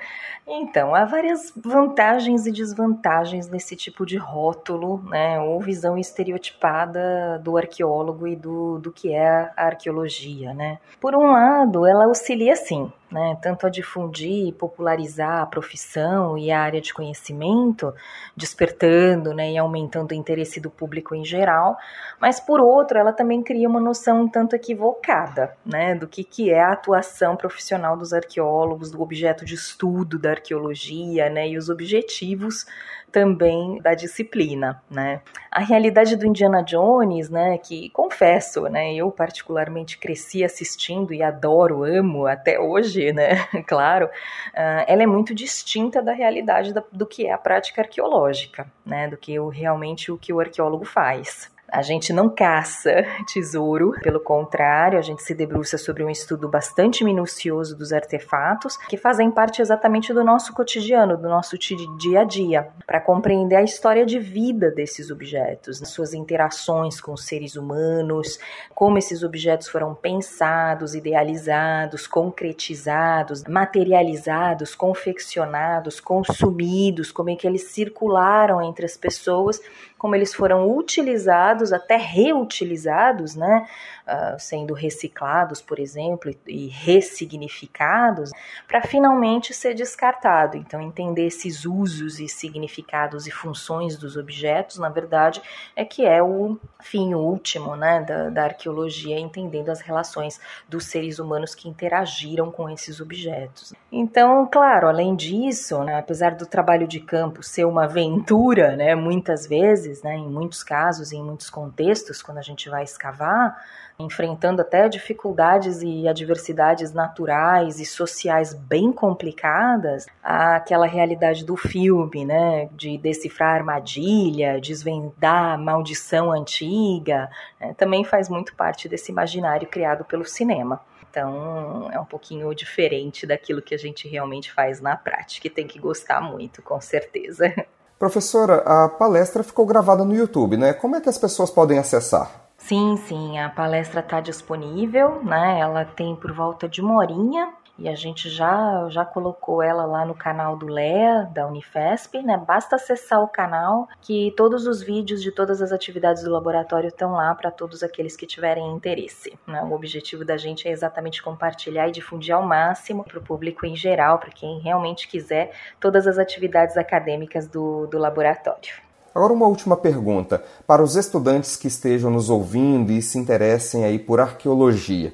Então, 0.53 0.93
há 0.93 1.05
várias 1.05 1.53
vantagens 1.55 2.45
e 2.45 2.51
desvantagens 2.51 3.47
nesse 3.47 3.73
tipo 3.73 4.05
de 4.05 4.17
rótulo, 4.17 5.01
né? 5.07 5.39
Ou 5.39 5.61
visão 5.61 5.97
estereotipada 5.97 7.39
do 7.41 7.55
arqueólogo 7.55 8.27
e 8.27 8.35
do, 8.35 8.79
do 8.79 8.91
que 8.91 9.13
é 9.13 9.49
a 9.55 9.67
arqueologia, 9.67 10.53
né? 10.53 10.79
Por 10.99 11.15
um 11.15 11.31
lado, 11.31 11.85
ela 11.85 12.05
auxilia 12.05 12.55
sim, 12.55 12.91
né, 13.12 13.38
tanto 13.41 13.67
a 13.67 13.69
difundir 13.69 14.47
e 14.47 14.54
popularizar 14.54 15.41
a 15.41 15.45
profissão 15.45 16.38
e 16.38 16.52
a 16.52 16.62
área 16.62 16.80
de 16.80 16.93
conhecimento, 16.93 17.93
despertando 18.36 19.34
né, 19.34 19.52
e 19.52 19.58
aumentando 19.58 20.12
o 20.12 20.15
interesse 20.15 20.60
do 20.60 20.69
público 20.69 21.13
em 21.13 21.26
geral, 21.26 21.78
mas 22.19 22.39
por 22.39 22.62
outro, 22.62 22.97
ela 22.97 23.12
também 23.12 23.43
cria 23.43 23.67
uma 23.67 23.80
noção 23.80 24.21
um 24.21 24.28
tanto 24.28 24.56
equivocada 24.56 25.56
né, 25.65 25.95
do 25.95 26.08
que, 26.08 26.24
que 26.24 26.52
é 26.52 26.62
a 26.62 26.71
atuação 26.71 27.36
profissional 27.36 27.97
dos 27.97 28.13
arqueólogos, 28.13 28.91
do 28.91 29.02
objeto 29.02 29.43
de 29.43 29.56
estudo 29.56 30.17
da 30.17 30.32
arqueologia 30.32 31.30
né, 31.30 31.50
e 31.50 31.58
os 31.58 31.69
objetivos 31.69 32.65
também 33.12 33.80
da 33.82 33.93
disciplina, 33.93 34.82
né? 34.89 35.21
A 35.52 35.60
realidade 35.60 36.15
do 36.15 36.26
Indiana 36.26 36.63
Jones, 36.63 37.30
né, 37.30 37.58
que 37.58 37.89
confesso, 37.89 38.63
né, 38.63 38.93
eu 38.93 39.12
particularmente 39.12 39.97
cresci 39.97 40.43
assistindo 40.43 41.13
e 41.13 41.21
adoro, 41.21 41.84
amo 41.84 42.26
até 42.26 42.60
hoje, 42.60 43.12
né, 43.12 43.45
claro, 43.67 44.06
uh, 44.06 44.86
ela 44.88 45.04
é 45.04 45.06
muito 45.06 45.36
distinta 45.36 46.02
da 46.02 46.13
realidade 46.13 46.74
da, 46.74 46.82
do 46.91 47.06
que 47.06 47.28
é 47.28 47.34
a 47.34 47.38
prática 47.38 47.82
arqueológica, 47.82 48.65
né, 48.86 49.10
do 49.10 49.17
que 49.17 49.38
o, 49.38 49.50
realmente 49.50 50.12
o 50.12 50.17
que 50.17 50.32
o 50.32 50.39
arqueólogo 50.39 50.86
faz. 50.86 51.52
A 51.71 51.81
gente 51.81 52.12
não 52.12 52.27
caça 52.27 53.05
tesouro, 53.31 53.93
pelo 54.03 54.19
contrário, 54.19 54.99
a 54.99 55.01
gente 55.01 55.23
se 55.23 55.34
debruça 55.34 55.77
sobre 55.77 56.03
um 56.03 56.10
estudo 56.10 56.49
bastante 56.49 57.01
minucioso 57.01 57.77
dos 57.77 57.93
artefatos 57.93 58.75
que 58.89 58.97
fazem 58.97 59.31
parte 59.31 59.62
exatamente 59.62 60.13
do 60.13 60.21
nosso 60.21 60.53
cotidiano, 60.53 61.15
do 61.15 61.29
nosso 61.29 61.57
dia 61.57 62.21
a 62.21 62.23
dia, 62.25 62.67
para 62.86 62.99
compreender 62.99 63.55
a 63.55 63.63
história 63.63 64.05
de 64.05 64.19
vida 64.19 64.69
desses 64.69 65.10
objetos, 65.10 65.77
suas 65.86 66.13
interações 66.13 66.99
com 66.99 67.15
seres 67.15 67.55
humanos, 67.55 68.38
como 68.75 68.97
esses 68.97 69.23
objetos 69.23 69.69
foram 69.69 69.95
pensados, 69.95 70.93
idealizados, 70.93 72.05
concretizados, 72.05 73.45
materializados, 73.45 74.75
confeccionados, 74.75 76.01
consumidos, 76.01 77.13
como 77.13 77.29
é 77.29 77.36
que 77.38 77.47
eles 77.47 77.71
circularam 77.71 78.62
entre 78.62 78.86
as 78.86 78.97
pessoas 78.97 79.62
como 80.01 80.15
eles 80.15 80.34
foram 80.34 80.67
utilizados, 80.75 81.61
até 81.74 81.97
reutilizados, 81.97 83.36
né, 83.36 83.67
uh, 84.08 84.39
sendo 84.39 84.74
reciclados, 84.74 85.62
por 85.62 85.80
exemplo, 85.80 86.34
e 86.47 86.67
ressignificados, 86.67 88.32
para 88.67 88.82
finalmente 88.82 89.54
ser 89.54 89.74
descartado. 89.74 90.56
Então, 90.56 90.82
entender 90.82 91.26
esses 91.26 91.65
usos 91.65 92.19
e 92.19 92.28
significados 92.28 93.28
e 93.28 93.32
funções 93.32 93.97
dos 93.97 94.15
objetos, 94.15 94.78
na 94.78 94.89
verdade, 94.89 95.41
é 95.76 95.84
que 95.84 96.06
é 96.06 96.24
o 96.24 96.58
fim 96.80 97.13
último 97.13 97.76
né, 97.76 98.02
da, 98.02 98.30
da 98.30 98.43
arqueologia, 98.45 99.19
entendendo 99.19 99.69
as 99.69 99.82
relações 99.82 100.39
dos 100.67 100.86
seres 100.86 101.19
humanos 101.19 101.54
que 101.54 101.67
interagiram 101.67 102.52
com 102.52 102.69
esses 102.69 103.00
objetos. 103.00 103.74
Então, 103.91 104.47
claro, 104.50 104.88
além 104.88 105.15
disso, 105.15 105.84
né, 105.84 105.97
apesar 105.97 106.36
do 106.36 106.45
trabalho 106.45 106.88
de 106.88 107.00
campo 107.00 107.43
ser 107.43 107.65
uma 107.65 107.84
aventura, 107.84 108.76
né, 108.76 108.95
muitas 108.95 109.45
vezes, 109.45 110.02
né, 110.02 110.15
em 110.15 110.30
muitos 110.30 110.63
casos 110.63 111.12
e 111.12 111.17
em 111.17 111.24
muitos 111.24 111.50
contextos, 111.51 112.23
quando 112.23 112.39
a 112.39 112.41
gente 112.41 112.69
vai 112.69 112.83
escavar, 112.83 113.55
enfrentando 113.99 114.61
até 114.61 114.89
dificuldades 114.89 115.81
e 115.83 116.07
adversidades 116.07 116.91
naturais 116.93 117.79
e 117.79 117.85
sociais 117.85 118.53
bem 118.53 118.91
complicadas, 118.91 120.07
aquela 120.23 120.87
realidade 120.87 121.45
do 121.45 121.55
filme, 121.55 122.25
né, 122.25 122.69
de 122.71 122.97
decifrar 122.97 123.55
armadilha, 123.55 124.59
desvendar 124.59 125.59
maldição 125.59 126.31
antiga, 126.31 127.29
né, 127.59 127.75
também 127.77 128.03
faz 128.03 128.29
muito 128.29 128.55
parte 128.55 128.89
desse 128.89 129.11
imaginário 129.11 129.67
criado 129.67 130.03
pelo 130.05 130.25
cinema. 130.25 130.81
Então, 131.11 131.91
é 131.91 131.99
um 131.99 132.05
pouquinho 132.05 132.55
diferente 132.55 133.27
daquilo 133.27 133.61
que 133.61 133.75
a 133.75 133.77
gente 133.77 134.07
realmente 134.07 134.49
faz 134.49 134.79
na 134.79 134.95
prática 134.95 135.47
e 135.47 135.49
tem 135.49 135.67
que 135.67 135.77
gostar 135.77 136.21
muito, 136.21 136.61
com 136.61 136.79
certeza. 136.79 137.53
Professora, 138.01 138.63
a 138.65 138.89
palestra 138.89 139.43
ficou 139.43 139.63
gravada 139.63 140.03
no 140.03 140.15
YouTube, 140.15 140.57
né? 140.57 140.73
Como 140.73 140.95
é 140.95 141.01
que 141.01 141.07
as 141.07 141.19
pessoas 141.19 141.51
podem 141.51 141.77
acessar? 141.77 142.31
Sim, 142.57 142.97
sim, 143.05 143.37
a 143.37 143.47
palestra 143.47 143.99
está 143.99 144.19
disponível, 144.19 145.23
né? 145.23 145.59
Ela 145.59 145.85
tem 145.85 146.15
por 146.15 146.31
volta 146.31 146.67
de 146.67 146.81
uma 146.81 146.95
horinha 146.95 147.53
e 147.81 147.89
a 147.89 147.95
gente 147.95 148.29
já, 148.29 148.87
já 148.89 149.03
colocou 149.03 149.63
ela 149.63 149.85
lá 149.85 150.05
no 150.05 150.13
canal 150.13 150.55
do 150.55 150.67
LEA, 150.67 151.27
da 151.33 151.47
Unifesp, 151.47 152.21
né? 152.21 152.37
Basta 152.37 152.75
acessar 152.75 153.23
o 153.23 153.27
canal 153.27 153.87
que 153.99 154.31
todos 154.37 154.67
os 154.67 154.83
vídeos 154.83 155.19
de 155.19 155.31
todas 155.31 155.63
as 155.63 155.71
atividades 155.71 156.23
do 156.23 156.29
laboratório 156.29 156.89
estão 156.89 157.13
lá 157.13 157.33
para 157.33 157.49
todos 157.49 157.81
aqueles 157.81 158.15
que 158.15 158.27
tiverem 158.27 158.71
interesse. 158.71 159.33
Né? 159.47 159.63
O 159.63 159.73
objetivo 159.73 160.23
da 160.23 160.37
gente 160.37 160.67
é 160.67 160.71
exatamente 160.71 161.23
compartilhar 161.23 161.87
e 161.87 161.91
difundir 161.91 162.35
ao 162.35 162.43
máximo 162.43 163.03
para 163.03 163.17
o 163.17 163.21
público 163.21 163.65
em 163.65 163.75
geral, 163.75 164.19
para 164.19 164.29
quem 164.29 164.59
realmente 164.59 165.07
quiser, 165.07 165.51
todas 165.79 166.05
as 166.05 166.19
atividades 166.19 166.77
acadêmicas 166.77 167.47
do, 167.47 167.87
do 167.87 167.97
laboratório. 167.97 168.73
Agora 169.13 169.33
uma 169.33 169.47
última 169.47 169.75
pergunta 169.75 170.43
para 170.67 170.83
os 170.83 170.95
estudantes 170.95 171.57
que 171.57 171.67
estejam 171.67 172.11
nos 172.11 172.29
ouvindo 172.29 172.91
e 172.91 173.01
se 173.01 173.17
interessem 173.17 173.83
aí 173.83 173.97
por 173.97 174.21
arqueologia. 174.21 175.13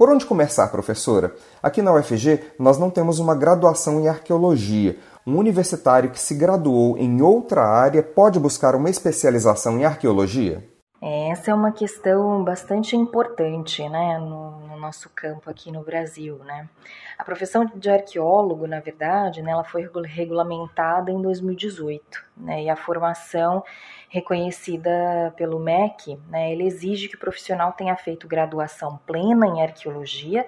Por 0.00 0.08
onde 0.08 0.24
começar, 0.24 0.66
professora? 0.68 1.34
Aqui 1.62 1.82
na 1.82 1.92
UFG 1.92 2.40
nós 2.58 2.78
não 2.78 2.88
temos 2.88 3.18
uma 3.18 3.34
graduação 3.34 4.00
em 4.00 4.08
arqueologia. 4.08 4.96
Um 5.26 5.36
universitário 5.36 6.08
que 6.08 6.18
se 6.18 6.34
graduou 6.34 6.96
em 6.96 7.20
outra 7.20 7.66
área 7.66 8.02
pode 8.02 8.40
buscar 8.40 8.74
uma 8.74 8.88
especialização 8.88 9.78
em 9.78 9.84
arqueologia? 9.84 10.69
Essa 11.02 11.50
é 11.50 11.54
uma 11.54 11.72
questão 11.72 12.44
bastante 12.44 12.94
importante 12.94 13.88
né, 13.88 14.18
no, 14.18 14.60
no, 14.66 14.76
nosso 14.76 15.08
campo 15.08 15.48
aqui 15.48 15.72
no 15.72 15.82
Brasil. 15.82 16.36
Né? 16.44 16.68
A 17.16 17.24
profissão 17.24 17.64
de 17.64 17.88
arqueólogo, 17.88 18.66
na 18.66 18.80
verdade, 18.80 19.40
né, 19.40 19.52
ela 19.52 19.64
foi 19.64 19.88
regulamentada 20.04 21.10
em 21.10 21.22
2018 21.22 22.22
né, 22.36 22.64
e 22.64 22.68
a 22.68 22.76
formação 22.76 23.64
reconhecida 24.10 25.32
pelo 25.38 25.58
MEC, 25.58 26.18
né, 26.28 26.52
ele 26.52 26.64
exige 26.64 27.08
que 27.08 27.16
o 27.16 27.20
profissional 27.20 27.72
tenha 27.72 27.96
feito 27.96 28.28
graduação 28.28 29.00
plena 29.06 29.46
em 29.46 29.62
arqueologia 29.62 30.46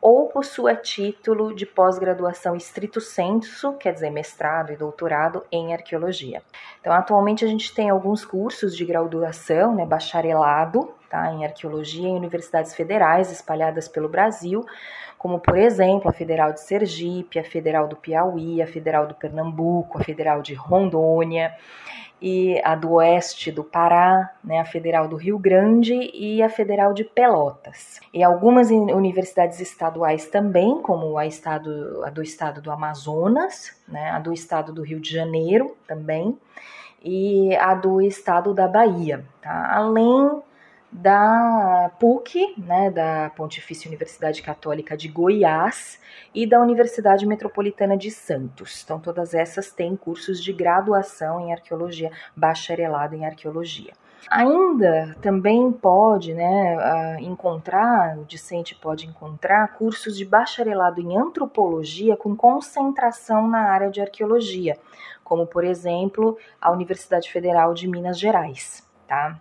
ou 0.00 0.28
possua 0.28 0.74
título 0.74 1.54
de 1.54 1.66
pós-graduação 1.66 2.56
estrito 2.56 3.00
sensu, 3.00 3.74
quer 3.74 3.92
dizer, 3.92 4.10
mestrado 4.10 4.72
e 4.72 4.76
doutorado 4.76 5.44
em 5.52 5.72
arqueologia. 5.72 6.42
Então, 6.80 6.92
atualmente 6.92 7.44
a 7.44 7.48
gente 7.48 7.74
tem 7.74 7.90
alguns 7.90 8.24
cursos 8.24 8.76
de 8.76 8.84
graduação, 8.84 9.74
né, 9.74 9.84
bacharelado, 9.84 10.94
tá, 11.10 11.30
em 11.32 11.44
arqueologia 11.44 12.08
em 12.08 12.16
universidades 12.16 12.74
federais 12.74 13.30
espalhadas 13.30 13.88
pelo 13.88 14.08
Brasil, 14.08 14.64
como 15.20 15.38
por 15.38 15.58
exemplo 15.58 16.08
a 16.08 16.14
Federal 16.14 16.50
de 16.54 16.62
Sergipe, 16.62 17.38
a 17.38 17.44
Federal 17.44 17.86
do 17.86 17.94
Piauí, 17.94 18.62
a 18.62 18.66
Federal 18.66 19.06
do 19.06 19.12
Pernambuco, 19.12 19.98
a 19.98 20.02
Federal 20.02 20.40
de 20.40 20.54
Rondônia 20.54 21.54
e 22.22 22.58
a 22.64 22.74
do 22.74 22.92
Oeste 22.92 23.52
do 23.52 23.62
Pará, 23.62 24.32
né, 24.42 24.60
a 24.60 24.64
Federal 24.64 25.06
do 25.06 25.16
Rio 25.16 25.38
Grande 25.38 26.10
e 26.14 26.42
a 26.42 26.48
Federal 26.48 26.94
de 26.94 27.04
Pelotas. 27.04 28.00
E 28.14 28.24
algumas 28.24 28.70
universidades 28.70 29.60
estaduais 29.60 30.26
também, 30.26 30.80
como 30.80 31.18
a, 31.18 31.26
estado, 31.26 32.02
a 32.02 32.08
do 32.08 32.22
Estado 32.22 32.62
do 32.62 32.70
Amazonas, 32.70 33.78
né, 33.86 34.12
a 34.12 34.18
do 34.18 34.32
Estado 34.32 34.72
do 34.72 34.80
Rio 34.80 35.00
de 35.00 35.12
Janeiro 35.12 35.76
também, 35.86 36.38
e 37.04 37.54
a 37.56 37.74
do 37.74 38.00
Estado 38.00 38.54
da 38.54 38.66
Bahia, 38.66 39.22
tá? 39.42 39.70
além 39.70 40.42
da 40.92 41.90
PUC, 41.98 42.54
né, 42.58 42.90
da 42.90 43.30
Pontifícia 43.30 43.88
Universidade 43.88 44.42
Católica 44.42 44.96
de 44.96 45.08
Goiás, 45.08 46.00
e 46.34 46.46
da 46.46 46.60
Universidade 46.60 47.26
Metropolitana 47.26 47.96
de 47.96 48.10
Santos. 48.10 48.82
Então, 48.84 48.98
todas 48.98 49.34
essas 49.34 49.72
têm 49.72 49.96
cursos 49.96 50.42
de 50.42 50.52
graduação 50.52 51.40
em 51.40 51.52
arqueologia, 51.52 52.10
bacharelado 52.36 53.14
em 53.14 53.24
arqueologia. 53.24 53.92
Ainda 54.28 55.16
também 55.22 55.72
pode 55.72 56.34
né, 56.34 57.16
encontrar, 57.20 58.18
o 58.18 58.24
discente 58.24 58.74
pode 58.74 59.06
encontrar 59.06 59.74
cursos 59.74 60.16
de 60.16 60.24
bacharelado 60.24 61.00
em 61.00 61.16
antropologia 61.16 62.16
com 62.16 62.36
concentração 62.36 63.48
na 63.48 63.70
área 63.70 63.90
de 63.90 64.00
arqueologia, 64.00 64.76
como 65.24 65.46
por 65.46 65.64
exemplo 65.64 66.36
a 66.60 66.70
Universidade 66.70 67.30
Federal 67.32 67.72
de 67.72 67.88
Minas 67.88 68.18
Gerais. 68.18 68.86
Tá? 69.06 69.40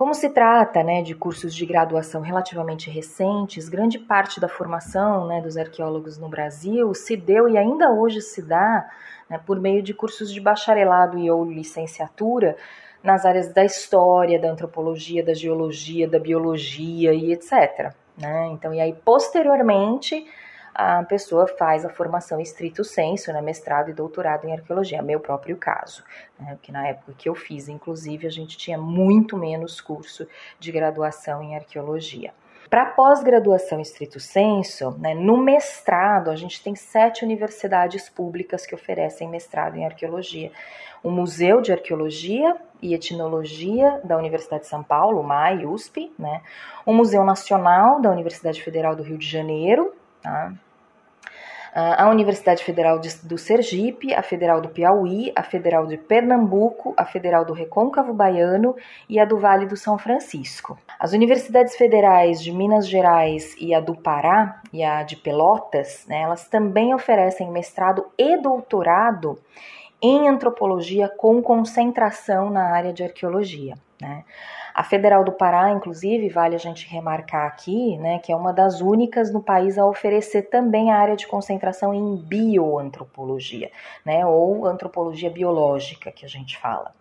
Como 0.00 0.14
se 0.14 0.30
trata 0.30 0.82
né, 0.82 1.02
de 1.02 1.14
cursos 1.14 1.54
de 1.54 1.66
graduação 1.66 2.22
relativamente 2.22 2.88
recentes, 2.88 3.68
grande 3.68 3.98
parte 3.98 4.40
da 4.40 4.48
formação 4.48 5.26
né, 5.26 5.42
dos 5.42 5.58
arqueólogos 5.58 6.16
no 6.16 6.26
Brasil 6.26 6.94
se 6.94 7.18
deu 7.18 7.50
e 7.50 7.58
ainda 7.58 7.92
hoje 7.92 8.22
se 8.22 8.40
dá 8.40 8.88
né, 9.28 9.38
por 9.44 9.60
meio 9.60 9.82
de 9.82 9.92
cursos 9.92 10.32
de 10.32 10.40
bacharelado 10.40 11.18
e 11.18 11.30
ou 11.30 11.44
licenciatura 11.44 12.56
nas 13.02 13.26
áreas 13.26 13.52
da 13.52 13.62
história, 13.62 14.40
da 14.40 14.50
antropologia, 14.50 15.22
da 15.22 15.34
geologia, 15.34 16.08
da 16.08 16.18
biologia 16.18 17.12
e 17.12 17.34
etc. 17.34 17.92
Né? 18.16 18.48
Então, 18.52 18.72
e 18.72 18.80
aí 18.80 18.94
posteriormente 19.04 20.26
a 20.80 21.04
pessoa 21.04 21.46
faz 21.46 21.84
a 21.84 21.90
formação 21.90 22.40
estrito 22.40 22.82
senso, 22.82 23.30
né, 23.34 23.42
mestrado 23.42 23.90
e 23.90 23.92
doutorado 23.92 24.46
em 24.46 24.52
arqueologia, 24.52 24.98
é 24.98 25.02
meu 25.02 25.20
próprio 25.20 25.54
caso, 25.54 26.02
né, 26.38 26.52
porque 26.52 26.72
na 26.72 26.88
época 26.88 27.12
que 27.18 27.28
eu 27.28 27.34
fiz, 27.34 27.68
inclusive, 27.68 28.26
a 28.26 28.30
gente 28.30 28.56
tinha 28.56 28.78
muito 28.78 29.36
menos 29.36 29.78
curso 29.78 30.26
de 30.58 30.72
graduação 30.72 31.42
em 31.42 31.54
arqueologia. 31.54 32.32
Para 32.70 32.86
pós-graduação 32.86 33.78
estrito 33.78 34.18
senso, 34.18 34.92
né, 34.98 35.12
no 35.12 35.36
mestrado, 35.36 36.30
a 36.30 36.36
gente 36.36 36.62
tem 36.62 36.74
sete 36.74 37.26
universidades 37.26 38.08
públicas 38.08 38.64
que 38.64 38.74
oferecem 38.74 39.28
mestrado 39.28 39.76
em 39.76 39.84
arqueologia. 39.84 40.50
O 41.02 41.10
Museu 41.10 41.60
de 41.60 41.72
Arqueologia 41.72 42.56
e 42.80 42.94
Etnologia 42.94 44.00
da 44.02 44.16
Universidade 44.16 44.62
de 44.62 44.68
São 44.68 44.82
Paulo, 44.82 45.22
MAI, 45.22 45.66
USP, 45.66 46.10
né, 46.18 46.40
o 46.86 46.94
Museu 46.94 47.22
Nacional 47.22 48.00
da 48.00 48.10
Universidade 48.10 48.62
Federal 48.62 48.96
do 48.96 49.02
Rio 49.02 49.18
de 49.18 49.26
Janeiro, 49.26 49.92
Tá? 50.22 50.52
A 51.72 52.08
Universidade 52.08 52.64
Federal 52.64 52.98
de, 52.98 53.16
do 53.24 53.38
Sergipe, 53.38 54.12
a 54.14 54.22
Federal 54.22 54.60
do 54.60 54.68
Piauí, 54.68 55.32
a 55.36 55.42
Federal 55.42 55.86
de 55.86 55.96
Pernambuco, 55.96 56.94
a 56.96 57.04
Federal 57.04 57.44
do 57.44 57.52
Recôncavo 57.52 58.12
Baiano 58.12 58.74
e 59.08 59.20
a 59.20 59.24
do 59.24 59.38
Vale 59.38 59.66
do 59.66 59.76
São 59.76 59.96
Francisco. 59.96 60.78
As 60.98 61.12
universidades 61.12 61.76
federais 61.76 62.42
de 62.42 62.52
Minas 62.52 62.88
Gerais 62.88 63.54
e 63.58 63.72
a 63.74 63.80
do 63.80 63.94
Pará 63.94 64.60
e 64.72 64.82
a 64.82 65.02
de 65.02 65.16
Pelotas, 65.16 66.04
né, 66.08 66.22
elas 66.22 66.48
também 66.48 66.94
oferecem 66.94 67.50
mestrado 67.50 68.06
e 68.18 68.36
doutorado 68.36 69.38
em 70.02 70.28
antropologia 70.28 71.08
com 71.08 71.42
concentração 71.42 72.50
na 72.50 72.74
área 72.74 72.92
de 72.92 73.02
arqueologia. 73.02 73.74
Né? 74.00 74.24
A 74.74 74.82
Federal 74.82 75.24
do 75.24 75.32
Pará, 75.32 75.70
inclusive, 75.70 76.28
vale 76.28 76.54
a 76.54 76.58
gente 76.58 76.88
remarcar 76.88 77.46
aqui, 77.46 77.96
né, 77.98 78.18
que 78.18 78.32
é 78.32 78.36
uma 78.36 78.52
das 78.52 78.80
únicas 78.80 79.32
no 79.32 79.42
país 79.42 79.78
a 79.78 79.86
oferecer 79.86 80.42
também 80.42 80.90
a 80.90 80.98
área 80.98 81.16
de 81.16 81.26
concentração 81.26 81.92
em 81.92 82.16
bioantropologia, 82.16 83.70
né, 84.04 84.24
ou 84.24 84.66
antropologia 84.66 85.30
biológica, 85.30 86.10
que 86.10 86.24
a 86.24 86.28
gente 86.28 86.58
fala. 86.58 86.92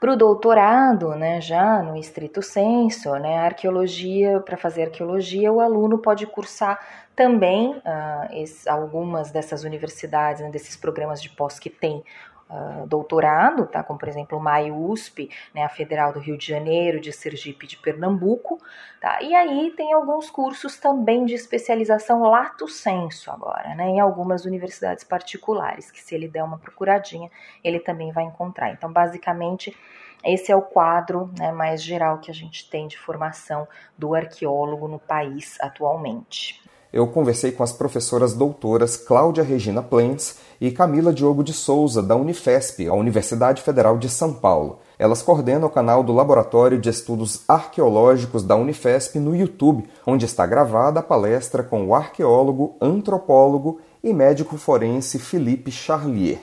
Para 0.00 0.12
o 0.12 0.16
doutorado, 0.16 1.14
né, 1.14 1.40
já 1.40 1.82
no 1.82 1.96
estrito 1.96 2.42
senso, 2.42 3.14
né, 3.14 3.38
arqueologia, 3.38 4.40
para 4.40 4.56
fazer 4.56 4.84
arqueologia, 4.84 5.52
o 5.52 5.60
aluno 5.60 5.98
pode 5.98 6.26
cursar 6.26 6.78
também 7.14 7.70
uh, 7.70 8.32
esse, 8.32 8.68
algumas 8.68 9.30
dessas 9.30 9.62
universidades, 9.62 10.42
né, 10.42 10.50
desses 10.50 10.76
programas 10.76 11.22
de 11.22 11.30
pós 11.30 11.58
que 11.58 11.70
tem 11.70 12.02
uh, 12.48 12.86
doutorado, 12.86 13.66
tá? 13.66 13.82
como 13.82 13.98
por 13.98 14.08
exemplo 14.08 14.38
o 14.38 14.40
MAI-USP, 14.40 15.30
né, 15.54 15.62
a 15.62 15.68
Federal 15.68 16.12
do 16.12 16.20
Rio 16.20 16.36
de 16.36 16.46
Janeiro, 16.46 17.00
de 17.00 17.12
Sergipe 17.12 17.66
de 17.66 17.76
Pernambuco. 17.76 18.58
Tá? 19.00 19.22
E 19.22 19.34
aí 19.34 19.72
tem 19.76 19.92
alguns 19.92 20.30
cursos 20.30 20.78
também 20.78 21.24
de 21.24 21.34
especialização 21.34 22.22
lato 22.22 22.66
senso 22.68 23.30
agora, 23.30 23.74
né, 23.74 23.86
em 23.86 24.00
algumas 24.00 24.44
universidades 24.44 25.04
particulares, 25.04 25.90
que 25.90 26.00
se 26.00 26.14
ele 26.14 26.28
der 26.28 26.42
uma 26.42 26.58
procuradinha, 26.58 27.30
ele 27.62 27.80
também 27.80 28.12
vai 28.12 28.24
encontrar. 28.24 28.70
Então, 28.70 28.92
basicamente, 28.92 29.76
esse 30.24 30.50
é 30.50 30.56
o 30.56 30.62
quadro 30.62 31.30
né, 31.38 31.52
mais 31.52 31.82
geral 31.82 32.18
que 32.18 32.30
a 32.30 32.34
gente 32.34 32.68
tem 32.70 32.88
de 32.88 32.98
formação 32.98 33.68
do 33.98 34.14
arqueólogo 34.14 34.88
no 34.88 34.98
país 34.98 35.58
atualmente 35.60 36.63
eu 36.94 37.08
conversei 37.08 37.50
com 37.50 37.64
as 37.64 37.72
professoras 37.72 38.34
doutoras 38.34 38.96
Cláudia 38.96 39.42
Regina 39.42 39.82
Plentes 39.82 40.36
e 40.60 40.70
Camila 40.70 41.12
Diogo 41.12 41.42
de 41.42 41.52
Souza, 41.52 42.00
da 42.00 42.14
Unifesp, 42.14 42.86
a 42.86 42.94
Universidade 42.94 43.62
Federal 43.62 43.98
de 43.98 44.08
São 44.08 44.32
Paulo. 44.32 44.78
Elas 44.96 45.20
coordenam 45.20 45.66
o 45.66 45.70
canal 45.70 46.04
do 46.04 46.12
Laboratório 46.12 46.78
de 46.78 46.88
Estudos 46.88 47.42
Arqueológicos 47.48 48.44
da 48.44 48.54
Unifesp 48.54 49.18
no 49.18 49.34
YouTube, 49.34 49.84
onde 50.06 50.24
está 50.24 50.46
gravada 50.46 51.00
a 51.00 51.02
palestra 51.02 51.64
com 51.64 51.84
o 51.84 51.96
arqueólogo, 51.96 52.76
antropólogo 52.80 53.80
e 54.00 54.12
médico 54.12 54.56
forense 54.56 55.18
Felipe 55.18 55.72
Charlier. 55.72 56.38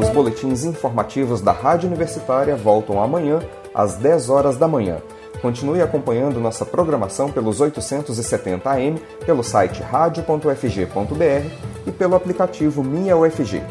Os 0.00 0.08
boletins 0.08 0.64
informativos 0.64 1.42
da 1.42 1.52
Rádio 1.52 1.86
Universitária 1.86 2.56
voltam 2.56 3.02
amanhã 3.02 3.42
às 3.74 3.96
10 3.96 4.30
horas 4.30 4.56
da 4.56 4.66
manhã. 4.66 5.02
Continue 5.44 5.82
acompanhando 5.82 6.40
nossa 6.40 6.64
programação 6.64 7.30
pelos 7.30 7.60
870 7.60 8.70
AM, 8.70 8.98
pelo 9.26 9.44
site 9.44 9.82
radio.fg.br 9.82 11.50
e 11.86 11.92
pelo 11.92 12.14
aplicativo 12.14 12.82
Minha 12.82 13.14
UFG. 13.14 13.62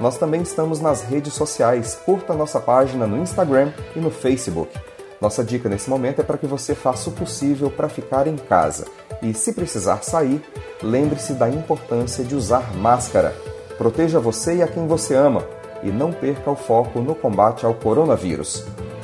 Nós 0.00 0.18
também 0.18 0.42
estamos 0.42 0.80
nas 0.80 1.02
redes 1.02 1.32
sociais. 1.32 1.94
Curta 2.04 2.34
nossa 2.34 2.58
página 2.58 3.06
no 3.06 3.16
Instagram 3.16 3.70
e 3.94 4.00
no 4.00 4.10
Facebook. 4.10 4.76
Nossa 5.20 5.44
dica 5.44 5.68
nesse 5.68 5.88
momento 5.88 6.20
é 6.20 6.24
para 6.24 6.36
que 6.36 6.48
você 6.48 6.74
faça 6.74 7.08
o 7.08 7.12
possível 7.12 7.70
para 7.70 7.88
ficar 7.88 8.26
em 8.26 8.34
casa. 8.34 8.88
E 9.22 9.32
se 9.32 9.52
precisar 9.52 10.02
sair, 10.02 10.42
lembre-se 10.82 11.34
da 11.34 11.48
importância 11.48 12.24
de 12.24 12.34
usar 12.34 12.74
máscara. 12.74 13.36
Proteja 13.78 14.18
você 14.18 14.56
e 14.56 14.62
a 14.64 14.66
quem 14.66 14.88
você 14.88 15.14
ama 15.14 15.46
e 15.80 15.92
não 15.92 16.10
perca 16.10 16.50
o 16.50 16.56
foco 16.56 16.98
no 16.98 17.14
combate 17.14 17.64
ao 17.64 17.72
coronavírus. 17.72 18.64